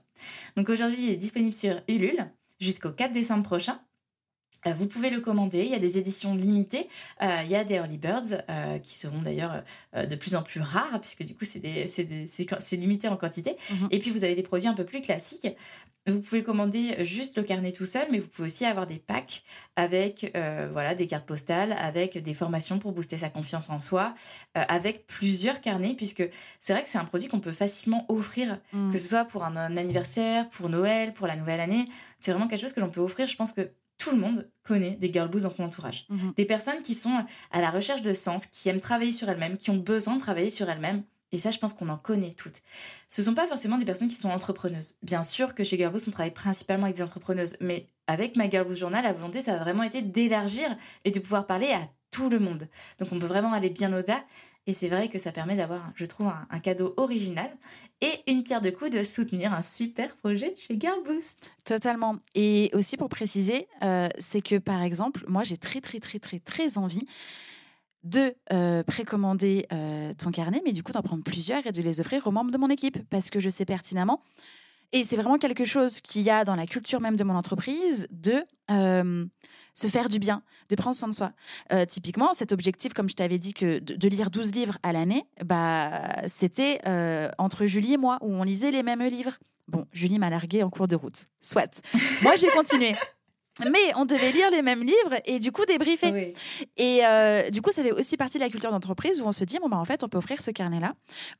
Donc 0.56 0.68
aujourd'hui, 0.70 0.98
il 1.04 1.10
est 1.10 1.16
disponible 1.16 1.52
sur 1.54 1.80
Ulule 1.88 2.32
jusqu'au 2.60 2.90
4 2.92 3.12
décembre 3.12 3.44
prochain. 3.44 3.80
Euh, 4.66 4.72
Vous 4.72 4.86
pouvez 4.86 5.10
le 5.10 5.20
commander, 5.20 5.64
il 5.64 5.70
y 5.70 5.74
a 5.74 5.78
des 5.78 5.98
éditions 5.98 6.34
limitées, 6.34 6.88
euh, 7.22 7.40
il 7.44 7.50
y 7.50 7.54
a 7.56 7.64
des 7.64 7.74
early 7.74 7.98
birds 7.98 8.42
euh, 8.50 8.78
qui 8.78 8.96
seront 8.96 9.22
d'ailleurs 9.22 9.62
euh, 9.94 10.06
de 10.06 10.16
plus 10.16 10.34
en 10.34 10.42
plus 10.42 10.60
rares 10.60 11.00
puisque 11.00 11.22
du 11.22 11.34
coup 11.34 11.44
c'est 11.44 12.76
limité 12.76 13.08
en 13.08 13.16
quantité. 13.16 13.56
Mhm. 13.70 13.88
Et 13.90 13.98
puis 13.98 14.10
vous 14.10 14.24
avez 14.24 14.34
des 14.34 14.42
produits 14.42 14.68
un 14.68 14.74
peu 14.74 14.84
plus 14.84 15.00
classiques. 15.00 15.46
Vous 16.06 16.20
pouvez 16.20 16.42
commander 16.42 17.04
juste 17.04 17.36
le 17.36 17.42
carnet 17.42 17.70
tout 17.70 17.84
seul, 17.84 18.06
mais 18.10 18.18
vous 18.18 18.28
pouvez 18.28 18.46
aussi 18.46 18.64
avoir 18.64 18.86
des 18.86 18.98
packs 18.98 19.42
avec 19.76 20.32
voilà 20.72 20.94
des 20.94 21.06
cartes 21.06 21.26
postales, 21.26 21.72
avec 21.72 22.16
des 22.16 22.32
formations 22.32 22.78
pour 22.78 22.92
booster 22.92 23.18
sa 23.18 23.28
confiance 23.28 23.68
en 23.68 23.78
soi, 23.78 24.14
avec 24.54 25.06
plusieurs 25.06 25.60
carnets 25.60 25.92
puisque 25.94 26.26
c'est 26.60 26.72
vrai 26.72 26.82
que 26.82 26.88
c'est 26.88 26.96
un 26.96 27.04
produit 27.04 27.28
qu'on 27.28 27.40
peut 27.40 27.52
facilement 27.52 28.06
offrir 28.08 28.58
Mm. 28.72 28.92
que 28.92 28.98
ce 28.98 29.08
soit 29.08 29.24
pour 29.24 29.44
un, 29.44 29.56
un 29.56 29.76
anniversaire, 29.76 30.48
pour 30.48 30.68
Noël, 30.68 31.12
pour 31.12 31.26
la 31.26 31.36
nouvelle 31.36 31.60
année. 31.60 31.84
C'est 32.18 32.32
vraiment 32.32 32.48
quelque 32.48 32.60
chose 32.60 32.72
que 32.72 32.80
l'on 32.80 32.90
peut 32.90 33.00
offrir. 33.00 33.26
Je 33.26 33.36
pense 33.36 33.52
que 33.52 33.70
tout 33.98 34.10
le 34.10 34.16
monde 34.16 34.48
connaît 34.62 34.92
des 34.92 35.12
girl 35.12 35.28
boosts 35.28 35.44
dans 35.44 35.50
son 35.50 35.64
entourage. 35.64 36.06
Mhm. 36.08 36.32
Des 36.36 36.44
personnes 36.44 36.82
qui 36.82 36.94
sont 36.94 37.24
à 37.50 37.60
la 37.60 37.70
recherche 37.70 38.02
de 38.02 38.12
sens, 38.12 38.46
qui 38.46 38.68
aiment 38.68 38.80
travailler 38.80 39.12
sur 39.12 39.28
elles-mêmes, 39.28 39.58
qui 39.58 39.70
ont 39.70 39.76
besoin 39.76 40.14
de 40.14 40.20
travailler 40.20 40.50
sur 40.50 40.68
elles-mêmes. 40.70 41.02
Et 41.30 41.36
ça, 41.36 41.50
je 41.50 41.58
pense 41.58 41.74
qu'on 41.74 41.90
en 41.90 41.96
connaît 41.96 42.30
toutes. 42.30 42.62
Ce 43.10 43.22
sont 43.22 43.34
pas 43.34 43.46
forcément 43.46 43.76
des 43.76 43.84
personnes 43.84 44.08
qui 44.08 44.14
sont 44.14 44.30
entrepreneuses. 44.30 44.96
Bien 45.02 45.22
sûr 45.22 45.54
que 45.54 45.62
chez 45.62 45.76
Girl 45.76 45.92
Boost, 45.92 46.08
on 46.08 46.10
travaille 46.10 46.32
principalement 46.32 46.84
avec 46.84 46.96
des 46.96 47.02
entrepreneuses. 47.02 47.56
Mais 47.60 47.86
avec 48.06 48.36
ma 48.36 48.48
Girl 48.48 48.66
Boost 48.66 48.78
Journal, 48.78 49.04
la 49.04 49.12
volonté, 49.12 49.42
ça 49.42 49.54
a 49.54 49.58
vraiment 49.58 49.82
été 49.82 50.00
d'élargir 50.00 50.74
et 51.04 51.10
de 51.10 51.20
pouvoir 51.20 51.46
parler 51.46 51.70
à 51.72 51.80
tout 52.10 52.30
le 52.30 52.38
monde. 52.38 52.66
Donc 52.98 53.12
on 53.12 53.18
peut 53.18 53.26
vraiment 53.26 53.52
aller 53.52 53.68
bien 53.68 53.92
au-delà. 53.92 54.24
Et 54.68 54.74
c'est 54.74 54.88
vrai 54.88 55.08
que 55.08 55.18
ça 55.18 55.32
permet 55.32 55.56
d'avoir, 55.56 55.90
je 55.94 56.04
trouve, 56.04 56.26
un, 56.28 56.58
cadeau 56.58 56.92
original 56.98 57.50
et 58.02 58.12
une 58.26 58.42
pierre 58.42 58.60
de 58.60 58.68
coups 58.68 58.90
de 58.90 59.02
soutenir 59.02 59.54
un 59.54 59.62
super 59.62 60.14
projet 60.14 60.52
chez 60.56 60.78
Girl 60.78 61.02
Boost. 61.06 61.50
Totalement. 61.64 62.16
Et 62.34 62.70
aussi 62.74 62.98
pour 62.98 63.08
préciser, 63.08 63.66
euh, 63.82 64.08
c'est 64.18 64.42
que 64.42 64.58
par 64.58 64.82
exemple, 64.82 65.24
moi 65.26 65.42
j'ai 65.42 65.56
très 65.56 65.80
très 65.80 66.00
très 66.00 66.18
très 66.18 66.38
très 66.38 66.76
envie 66.76 67.06
de 68.04 68.34
euh, 68.52 68.82
précommander 68.82 69.64
euh, 69.72 70.12
ton 70.12 70.30
carnet, 70.30 70.60
mais 70.66 70.72
du 70.72 70.82
coup 70.82 70.92
d'en 70.92 71.00
prendre 71.00 71.24
plusieurs 71.24 71.66
et 71.66 71.72
de 71.72 71.80
les 71.80 72.00
offrir 72.00 72.26
aux 72.26 72.30
membres 72.30 72.50
de 72.50 72.58
mon 72.58 72.68
équipe 72.68 72.98
parce 73.08 73.30
que 73.30 73.40
je 73.40 73.48
sais 73.48 73.64
pertinemment. 73.64 74.20
Et 74.92 75.02
c'est 75.02 75.16
vraiment 75.16 75.38
quelque 75.38 75.64
chose 75.64 76.02
qu'il 76.02 76.22
y 76.22 76.30
a 76.30 76.44
dans 76.44 76.56
la 76.56 76.66
culture 76.66 77.00
même 77.00 77.16
de 77.16 77.24
mon 77.24 77.36
entreprise 77.36 78.06
de 78.10 78.44
se 79.78 79.86
faire 79.86 80.08
du 80.08 80.18
bien, 80.18 80.42
de 80.70 80.74
prendre 80.74 80.96
soin 80.96 81.08
de 81.08 81.14
soi. 81.14 81.30
Euh, 81.72 81.84
typiquement, 81.84 82.34
cet 82.34 82.50
objectif, 82.50 82.94
comme 82.94 83.08
je 83.08 83.14
t'avais 83.14 83.38
dit, 83.38 83.54
que 83.54 83.78
de, 83.78 84.08
lire 84.08 84.30
12 84.30 84.52
livres 84.52 84.76
à 84.82 84.92
l'année, 84.92 85.24
bah, 85.44 86.02
c'était 86.26 86.80
euh, 86.86 87.30
entre 87.38 87.66
Julie 87.66 87.92
et 87.92 87.96
moi, 87.96 88.18
où 88.20 88.34
on 88.34 88.42
lisait 88.42 88.72
les 88.72 88.82
mêmes 88.82 89.04
livres. 89.04 89.38
Bon, 89.68 89.86
Julie 89.92 90.18
m'a 90.18 90.30
largué 90.30 90.64
en 90.64 90.70
cours 90.70 90.88
de 90.88 90.96
route. 90.96 91.26
Soit. 91.40 91.80
Moi, 92.22 92.34
j'ai 92.36 92.48
continué. 92.48 92.96
Mais 93.64 93.94
on 93.96 94.04
devait 94.04 94.32
lire 94.32 94.50
les 94.50 94.62
mêmes 94.62 94.82
livres 94.82 95.20
et 95.24 95.38
du 95.38 95.52
coup 95.52 95.64
débriefer. 95.64 96.10
Oui. 96.12 96.32
Et 96.76 97.00
euh, 97.04 97.50
du 97.50 97.62
coup, 97.62 97.72
ça 97.72 97.82
fait 97.82 97.92
aussi 97.92 98.16
partie 98.16 98.38
de 98.38 98.42
la 98.42 98.50
culture 98.50 98.70
d'entreprise 98.70 99.20
où 99.20 99.24
on 99.24 99.32
se 99.32 99.44
dit, 99.44 99.58
bon, 99.60 99.68
bah, 99.68 99.76
en 99.76 99.84
fait, 99.84 100.04
on 100.04 100.08
peut 100.08 100.18
offrir 100.18 100.42
ce 100.42 100.50
carnet-là 100.50 100.94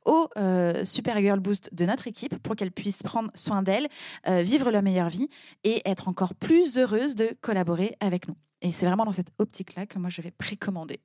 aux 0.05 0.29
euh, 0.37 0.83
Super 0.85 1.19
Girl 1.19 1.39
Boost 1.39 1.73
de 1.73 1.85
notre 1.85 2.07
équipe 2.07 2.37
pour 2.39 2.55
qu'elles 2.55 2.71
puissent 2.71 3.03
prendre 3.03 3.31
soin 3.33 3.63
d'elles, 3.63 3.87
euh, 4.27 4.41
vivre 4.41 4.71
leur 4.71 4.81
meilleure 4.81 5.09
vie 5.09 5.27
et 5.63 5.81
être 5.85 6.07
encore 6.07 6.35
plus 6.35 6.77
heureuses 6.77 7.15
de 7.15 7.31
collaborer 7.41 7.95
avec 7.99 8.27
nous. 8.27 8.35
Et 8.61 8.71
c'est 8.71 8.85
vraiment 8.85 9.05
dans 9.05 9.11
cette 9.11 9.31
optique-là 9.37 9.85
que 9.85 9.99
moi, 9.99 10.09
je 10.09 10.21
vais 10.21 10.31
précommander 10.31 10.99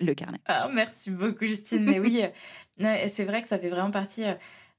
le 0.00 0.14
carnet. 0.14 0.38
Ah, 0.46 0.68
merci 0.72 1.10
beaucoup, 1.10 1.44
Justine. 1.44 1.84
Mais 1.84 1.98
oui, 1.98 2.22
euh, 2.82 3.06
c'est 3.08 3.24
vrai 3.24 3.42
que 3.42 3.48
ça 3.48 3.58
fait 3.58 3.68
vraiment 3.68 3.90
partie, 3.90 4.24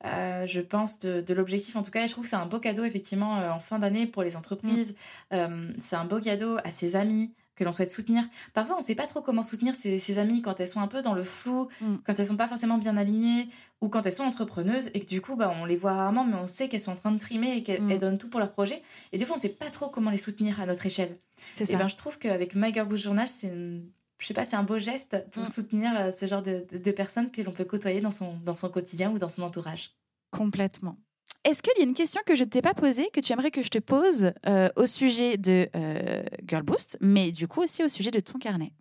euh, 0.06 0.46
je 0.48 0.62
pense, 0.62 1.00
de, 1.00 1.22
de 1.22 1.34
l'objectif. 1.34 1.76
En 1.76 1.84
tout 1.84 1.92
cas, 1.92 2.06
je 2.08 2.12
trouve 2.12 2.24
que 2.24 2.30
c'est 2.30 2.36
un 2.36 2.46
beau 2.46 2.60
cadeau, 2.60 2.84
effectivement, 2.84 3.38
euh, 3.40 3.52
en 3.52 3.60
fin 3.60 3.80
d'année 3.80 4.08
pour 4.08 4.24
les 4.24 4.36
entreprises. 4.36 4.96
Euh, 5.34 5.72
c'est 5.78 5.96
un 5.96 6.06
beau 6.06 6.20
cadeau 6.20 6.58
à 6.64 6.72
ses 6.72 6.96
amis 6.96 7.34
que 7.56 7.64
l'on 7.66 7.72
souhaite 7.72 7.92
soutenir. 7.92 8.24
Parfois, 8.54 8.76
on 8.76 8.80
ne 8.80 8.84
sait 8.84 8.96
pas 8.96 9.06
trop 9.06 9.22
comment 9.22 9.44
soutenir 9.44 9.76
ses, 9.76 10.00
ses 10.00 10.18
amis 10.18 10.42
quand 10.42 10.60
elles 10.60 10.68
sont 10.70 10.80
un 10.80 10.88
peu 10.88 11.02
dans 11.04 11.14
le 11.14 11.24
flou, 11.24 11.68
Mm. 11.82 11.96
quand 12.06 12.18
elles 12.20 12.26
sont 12.26 12.38
pas 12.38 12.48
forcément 12.48 12.78
bien 12.78 12.98
alignées 12.98 13.50
ou 13.82 13.90
quand 13.90 14.04
elles 14.06 14.12
sont 14.14 14.24
entrepreneuses 14.24 14.90
et 14.96 15.00
que 15.02 15.06
du 15.06 15.22
coup, 15.22 15.36
bah, 15.36 15.54
on 15.62 15.66
les 15.66 15.76
voit 15.76 15.94
rarement, 15.94 16.24
mais 16.24 16.36
on 16.36 16.48
sait 16.48 16.70
qu'elles 16.70 16.80
sont 16.80 16.94
en 16.94 16.96
train 16.96 17.12
de 17.12 17.20
trimer 17.20 17.58
et 17.58 17.62
qu'elles 17.62 17.84
Mm. 17.84 17.98
donnent 18.00 18.18
tout 18.18 18.30
pour 18.30 18.40
leur 18.40 18.52
projet. 18.52 18.82
Et 19.12 19.18
des 19.20 19.26
fois, 19.26 19.36
on 19.36 19.38
ne 19.38 19.42
sait 19.42 19.50
pas 19.50 19.70
trop 19.70 19.90
comment 19.90 20.10
les 20.10 20.18
soutenir 20.18 20.60
à 20.62 20.66
notre 20.66 20.86
échelle. 20.86 21.16
C'est 21.58 21.66
Et 21.66 21.74
ça. 21.74 21.78
ben, 21.78 21.88
je 21.88 21.96
trouve 21.98 22.18
qu'avec 22.18 22.56
My 22.56 22.74
Girl 22.74 22.88
Boost 22.88 23.04
Journal, 23.04 23.28
c'est 23.28 23.48
une- 23.48 23.86
je 24.22 24.28
sais 24.28 24.34
pas, 24.34 24.46
c'est 24.46 24.56
un 24.56 24.64
beau 24.64 24.78
geste 24.78 25.18
pour 25.32 25.44
Mm. 25.44 25.46
soutenir 25.48 25.92
euh, 26.00 26.12
ce 26.12 26.26
genre 26.28 26.42
de, 26.44 26.66
de- 26.72 26.78
de 26.78 26.92
personnes 26.92 27.32
que 27.32 27.42
l'on 27.42 27.52
peut 27.52 27.66
côtoyer 27.66 28.00
dans 28.02 28.12
son, 28.12 28.38
dans 28.46 28.54
son 28.54 28.70
quotidien 28.70 29.12
ou 29.12 29.18
dans 29.18 29.28
son 29.30 29.42
entourage. 29.42 29.96
Complètement. 30.30 30.98
Est-ce 31.44 31.64
qu'il 31.64 31.74
y 31.78 31.82
a 31.82 31.84
une 31.86 31.96
question 31.96 32.22
que 32.26 32.36
je 32.36 32.44
ne 32.44 32.50
t'ai 32.50 32.62
pas 32.62 32.76
posée, 32.76 33.10
que 33.12 33.20
tu 33.20 33.34
aimerais 33.34 33.50
que 33.52 33.64
je 33.64 33.70
te 33.70 33.80
pose 33.80 34.32
euh, 34.46 34.70
au 34.76 34.86
sujet 34.86 35.38
de 35.38 35.68
euh, 35.76 36.24
Girl 36.48 36.62
Boost, 36.64 36.98
mais 37.02 37.32
du 37.32 37.48
coup 37.48 37.64
aussi 37.64 37.84
au 37.84 37.90
sujet 37.90 38.12
de 38.12 38.20
ton 38.20 38.38
carnet? 38.38 38.74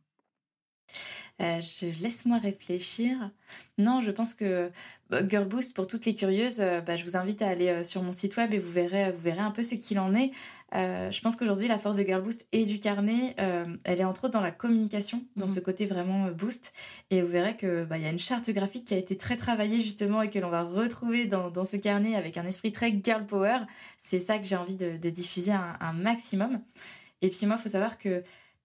Euh, 1.40 1.60
je 1.60 1.86
laisse-moi 2.02 2.36
réfléchir. 2.38 3.30
Non, 3.78 4.02
je 4.02 4.10
pense 4.10 4.34
que 4.34 4.70
bah, 5.08 5.26
Girl 5.26 5.46
Boost, 5.48 5.74
pour 5.74 5.86
toutes 5.86 6.04
les 6.04 6.14
curieuses, 6.14 6.60
euh, 6.60 6.82
bah, 6.82 6.96
je 6.96 7.04
vous 7.04 7.16
invite 7.16 7.40
à 7.40 7.48
aller 7.48 7.68
euh, 7.68 7.82
sur 7.82 8.02
mon 8.02 8.12
site 8.12 8.36
web 8.36 8.52
et 8.52 8.58
vous 8.58 8.70
verrez, 8.70 9.10
vous 9.10 9.20
verrez 9.22 9.40
un 9.40 9.50
peu 9.50 9.62
ce 9.62 9.74
qu'il 9.74 9.98
en 9.98 10.12
est. 10.14 10.30
Je 10.72 11.20
pense 11.20 11.34
qu'aujourd'hui, 11.34 11.66
la 11.66 11.78
force 11.78 11.96
de 11.96 12.04
Girl 12.04 12.22
Boost 12.22 12.46
et 12.52 12.64
du 12.64 12.78
carnet, 12.78 13.34
elle 13.84 14.00
est 14.00 14.04
entre 14.04 14.26
autres 14.26 14.34
dans 14.34 14.40
la 14.40 14.52
communication, 14.52 15.24
dans 15.34 15.46
Mhm. 15.46 15.54
ce 15.54 15.58
côté 15.60 15.84
vraiment 15.84 16.30
boost. 16.30 16.72
Et 17.10 17.22
vous 17.22 17.28
verrez 17.28 17.56
que 17.56 17.84
bah, 17.84 17.98
y 17.98 18.06
a 18.06 18.10
une 18.10 18.20
charte 18.20 18.48
graphique 18.50 18.84
qui 18.84 18.94
a 18.94 18.96
été 18.96 19.16
très 19.16 19.36
travaillée 19.36 19.80
justement 19.80 20.22
et 20.22 20.30
que 20.30 20.38
l'on 20.38 20.48
va 20.50 20.62
retrouver 20.62 21.26
dans, 21.26 21.50
dans 21.50 21.64
ce 21.64 21.76
carnet 21.76 22.14
avec 22.14 22.36
un 22.38 22.46
esprit 22.46 22.70
très 22.70 22.96
girl 23.02 23.26
power. 23.26 23.58
C'est 23.98 24.20
ça 24.20 24.38
que 24.38 24.44
j'ai 24.46 24.54
envie 24.54 24.76
de, 24.76 24.96
de 24.96 25.10
diffuser 25.10 25.50
un, 25.52 25.76
un 25.80 25.92
maximum. 25.92 26.60
Et 27.22 27.30
puis 27.30 27.46
moi, 27.46 27.56
il 27.58 27.62
faut 27.62 27.68
savoir 27.68 27.98
que 27.98 28.22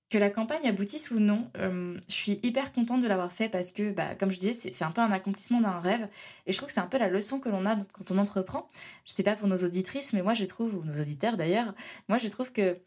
que 0.09 0.17
la 0.17 0.29
campagne 0.29 0.67
aboutisse 0.67 1.11
ou 1.11 1.19
non, 1.19 1.49
euh, 1.57 1.97
je 2.07 2.13
suis 2.13 2.39
hyper 2.43 2.71
contente 2.71 3.01
de 3.01 3.07
l'avoir 3.07 3.31
fait 3.31 3.49
parce 3.49 3.71
que, 3.71 3.91
bah, 3.91 4.15
comme 4.15 4.31
je 4.31 4.39
disais, 4.39 4.71
c'est 4.71 4.83
un 4.83 4.91
peu 4.91 5.01
un 5.01 5.11
accomplissement 5.11 5.61
d'un 5.61 5.79
rêve. 5.79 6.07
Et 6.45 6.51
je 6.51 6.57
trouve 6.57 6.67
que 6.67 6.73
c'est 6.73 6.81
un 6.81 6.87
peu 6.87 6.99
la 6.99 7.09
leçon 7.09 7.39
que 7.39 7.49
l'on 7.49 7.65
a 7.65 7.75
quand 7.93 8.11
on 8.11 8.17
entreprend. 8.17 8.67
Je 9.05 9.13
sais 9.13 9.23
pas 9.23 9.35
pour 9.35 9.47
nos 9.47 9.57
auditrices, 9.57 10.13
mais 10.13 10.21
moi 10.21 10.33
je 10.33 10.45
trouve, 10.45 10.75
ou 10.75 10.83
nos 10.83 11.01
auditeurs 11.01 11.37
d'ailleurs, 11.37 11.73
moi 12.07 12.17
je 12.17 12.27
trouve 12.27 12.51
que 12.51 12.77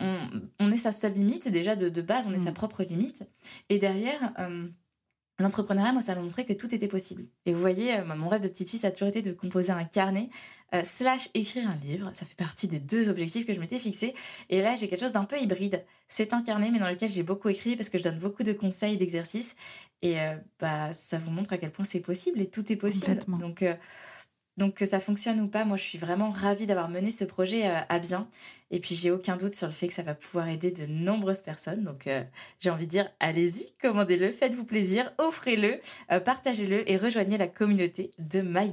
on, 0.00 0.70
est 0.70 0.76
sa 0.76 0.92
seule 0.92 1.14
limite. 1.14 1.48
Déjà 1.48 1.74
de, 1.74 2.02
base, 2.02 2.26
on 2.28 2.32
est 2.32 2.38
sa 2.38 2.52
mm. 2.52 2.54
propre 2.54 2.84
limite. 2.84 3.28
Et 3.68 3.80
derrière, 3.80 4.32
euh, 4.38 4.68
L'entrepreneuriat, 5.40 5.92
moi, 5.92 6.02
ça 6.02 6.16
m'a 6.16 6.22
montré 6.22 6.44
que 6.44 6.52
tout 6.52 6.74
était 6.74 6.88
possible. 6.88 7.24
Et 7.46 7.52
vous 7.52 7.60
voyez, 7.60 7.96
euh, 7.96 8.16
mon 8.16 8.26
rêve 8.26 8.40
de 8.40 8.48
petite 8.48 8.68
fille, 8.68 8.80
ça 8.80 8.88
a 8.88 8.90
toujours 8.90 9.06
été 9.06 9.22
de 9.22 9.30
composer 9.30 9.70
un 9.70 9.84
carnet, 9.84 10.30
euh, 10.74 10.82
slash 10.82 11.30
écrire 11.34 11.70
un 11.70 11.76
livre. 11.76 12.10
Ça 12.12 12.26
fait 12.26 12.34
partie 12.34 12.66
des 12.66 12.80
deux 12.80 13.08
objectifs 13.08 13.46
que 13.46 13.54
je 13.54 13.60
m'étais 13.60 13.78
fixés. 13.78 14.14
Et 14.50 14.62
là, 14.62 14.74
j'ai 14.74 14.88
quelque 14.88 15.00
chose 15.00 15.12
d'un 15.12 15.24
peu 15.24 15.38
hybride. 15.38 15.84
C'est 16.08 16.32
un 16.32 16.42
carnet, 16.42 16.70
mais 16.72 16.80
dans 16.80 16.88
lequel 16.88 17.08
j'ai 17.08 17.22
beaucoup 17.22 17.48
écrit 17.48 17.76
parce 17.76 17.88
que 17.88 17.98
je 17.98 18.02
donne 18.02 18.18
beaucoup 18.18 18.42
de 18.42 18.52
conseils, 18.52 18.96
d'exercices. 18.96 19.54
Et 20.02 20.20
euh, 20.20 20.34
bah, 20.58 20.92
ça 20.92 21.18
vous 21.18 21.30
montre 21.30 21.52
à 21.52 21.58
quel 21.58 21.70
point 21.70 21.84
c'est 21.84 22.00
possible 22.00 22.40
et 22.40 22.48
tout 22.48 22.72
est 22.72 22.76
possible. 22.76 23.16
Donc, 23.38 23.64
donc 24.58 24.74
que 24.74 24.84
ça 24.84 24.98
fonctionne 25.00 25.40
ou 25.40 25.48
pas, 25.48 25.64
moi 25.64 25.76
je 25.76 25.84
suis 25.84 25.98
vraiment 25.98 26.28
ravie 26.28 26.66
d'avoir 26.66 26.88
mené 26.90 27.10
ce 27.10 27.24
projet 27.24 27.66
euh, 27.66 27.80
à 27.88 27.98
bien. 27.98 28.28
Et 28.70 28.80
puis 28.80 28.94
j'ai 28.94 29.10
aucun 29.10 29.36
doute 29.36 29.54
sur 29.54 29.68
le 29.68 29.72
fait 29.72 29.86
que 29.86 29.94
ça 29.94 30.02
va 30.02 30.14
pouvoir 30.14 30.48
aider 30.48 30.70
de 30.70 30.84
nombreuses 30.84 31.42
personnes. 31.42 31.84
Donc 31.84 32.06
euh, 32.06 32.22
j'ai 32.60 32.68
envie 32.68 32.86
de 32.86 32.90
dire, 32.90 33.08
allez-y, 33.20 33.72
commandez-le, 33.80 34.30
faites-vous 34.32 34.64
plaisir, 34.64 35.12
offrez-le, 35.16 35.80
euh, 36.10 36.20
partagez-le 36.20 36.90
et 36.90 36.96
rejoignez 36.96 37.38
la 37.38 37.46
communauté 37.46 38.10
de 38.18 38.40
My 38.40 38.72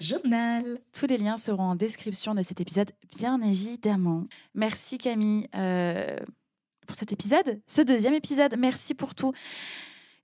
Journal. 0.00 0.80
Tous 0.92 1.06
les 1.06 1.18
liens 1.18 1.36
seront 1.36 1.64
en 1.64 1.74
description 1.74 2.34
de 2.34 2.42
cet 2.42 2.60
épisode, 2.60 2.92
bien 3.18 3.42
évidemment. 3.42 4.24
Merci 4.54 4.98
Camille 4.98 5.48
pour 6.86 6.96
cet 6.96 7.12
épisode, 7.12 7.60
ce 7.66 7.82
deuxième 7.82 8.14
épisode. 8.14 8.56
Merci 8.56 8.94
pour 8.94 9.14
tout. 9.14 9.34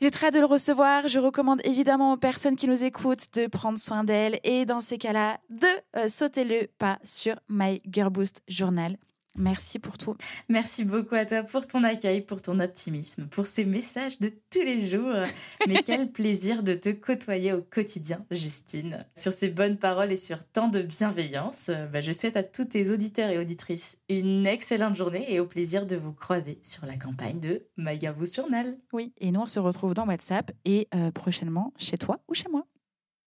J'ai 0.04 0.10
très 0.10 0.26
hâte 0.26 0.34
de 0.34 0.40
le 0.40 0.44
recevoir. 0.44 1.08
Je 1.08 1.18
recommande 1.18 1.62
évidemment 1.64 2.12
aux 2.12 2.18
personnes 2.18 2.56
qui 2.56 2.68
nous 2.68 2.84
écoutent 2.84 3.32
de 3.36 3.46
prendre 3.46 3.78
soin 3.78 4.04
d'elles 4.04 4.38
et 4.44 4.66
dans 4.66 4.82
ces 4.82 4.98
cas-là, 4.98 5.38
de 5.48 5.66
euh, 5.96 6.08
sauter 6.08 6.44
le 6.44 6.66
pas 6.78 6.98
sur 7.02 7.36
My 7.48 7.80
Girl 7.90 8.10
Boost 8.10 8.42
Journal. 8.46 8.98
Merci 9.36 9.78
pour 9.78 9.98
tout. 9.98 10.16
Merci 10.48 10.84
beaucoup 10.84 11.16
à 11.16 11.26
toi 11.26 11.42
pour 11.42 11.66
ton 11.66 11.82
accueil, 11.82 12.20
pour 12.20 12.40
ton 12.40 12.60
optimisme, 12.60 13.26
pour 13.26 13.46
ces 13.46 13.64
messages 13.64 14.20
de 14.20 14.32
tous 14.50 14.62
les 14.62 14.78
jours. 14.78 15.14
Mais 15.68 15.82
quel 15.84 16.10
plaisir 16.10 16.62
de 16.62 16.74
te 16.74 16.90
côtoyer 16.90 17.52
au 17.52 17.62
quotidien, 17.62 18.24
Justine. 18.30 18.98
Sur 19.16 19.32
ces 19.32 19.48
bonnes 19.48 19.78
paroles 19.78 20.12
et 20.12 20.16
sur 20.16 20.44
tant 20.44 20.68
de 20.68 20.82
bienveillance, 20.82 21.70
bah, 21.92 22.00
je 22.00 22.12
souhaite 22.12 22.36
à 22.36 22.42
tous 22.42 22.66
tes 22.66 22.90
auditeurs 22.90 23.30
et 23.30 23.38
auditrices 23.38 23.98
une 24.08 24.46
excellente 24.46 24.94
journée 24.94 25.32
et 25.32 25.40
au 25.40 25.46
plaisir 25.46 25.86
de 25.86 25.96
vous 25.96 26.12
croiser 26.12 26.60
sur 26.62 26.86
la 26.86 26.96
campagne 26.96 27.40
de 27.40 27.66
Magavou 27.76 28.26
Journal. 28.26 28.78
Oui, 28.92 29.12
et 29.18 29.32
nous 29.32 29.40
on 29.40 29.46
se 29.46 29.58
retrouve 29.58 29.94
dans 29.94 30.06
WhatsApp 30.06 30.52
et 30.64 30.88
euh, 30.94 31.10
prochainement 31.10 31.72
chez 31.76 31.98
toi 31.98 32.20
ou 32.28 32.34
chez 32.34 32.48
moi. 32.48 32.66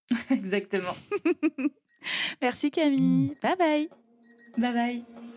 Exactement. 0.31 0.95
Merci 2.41 2.71
Camille. 2.71 3.35
Bye 3.41 3.57
bye. 3.57 3.89
Bye 4.57 4.73
bye. 4.73 5.36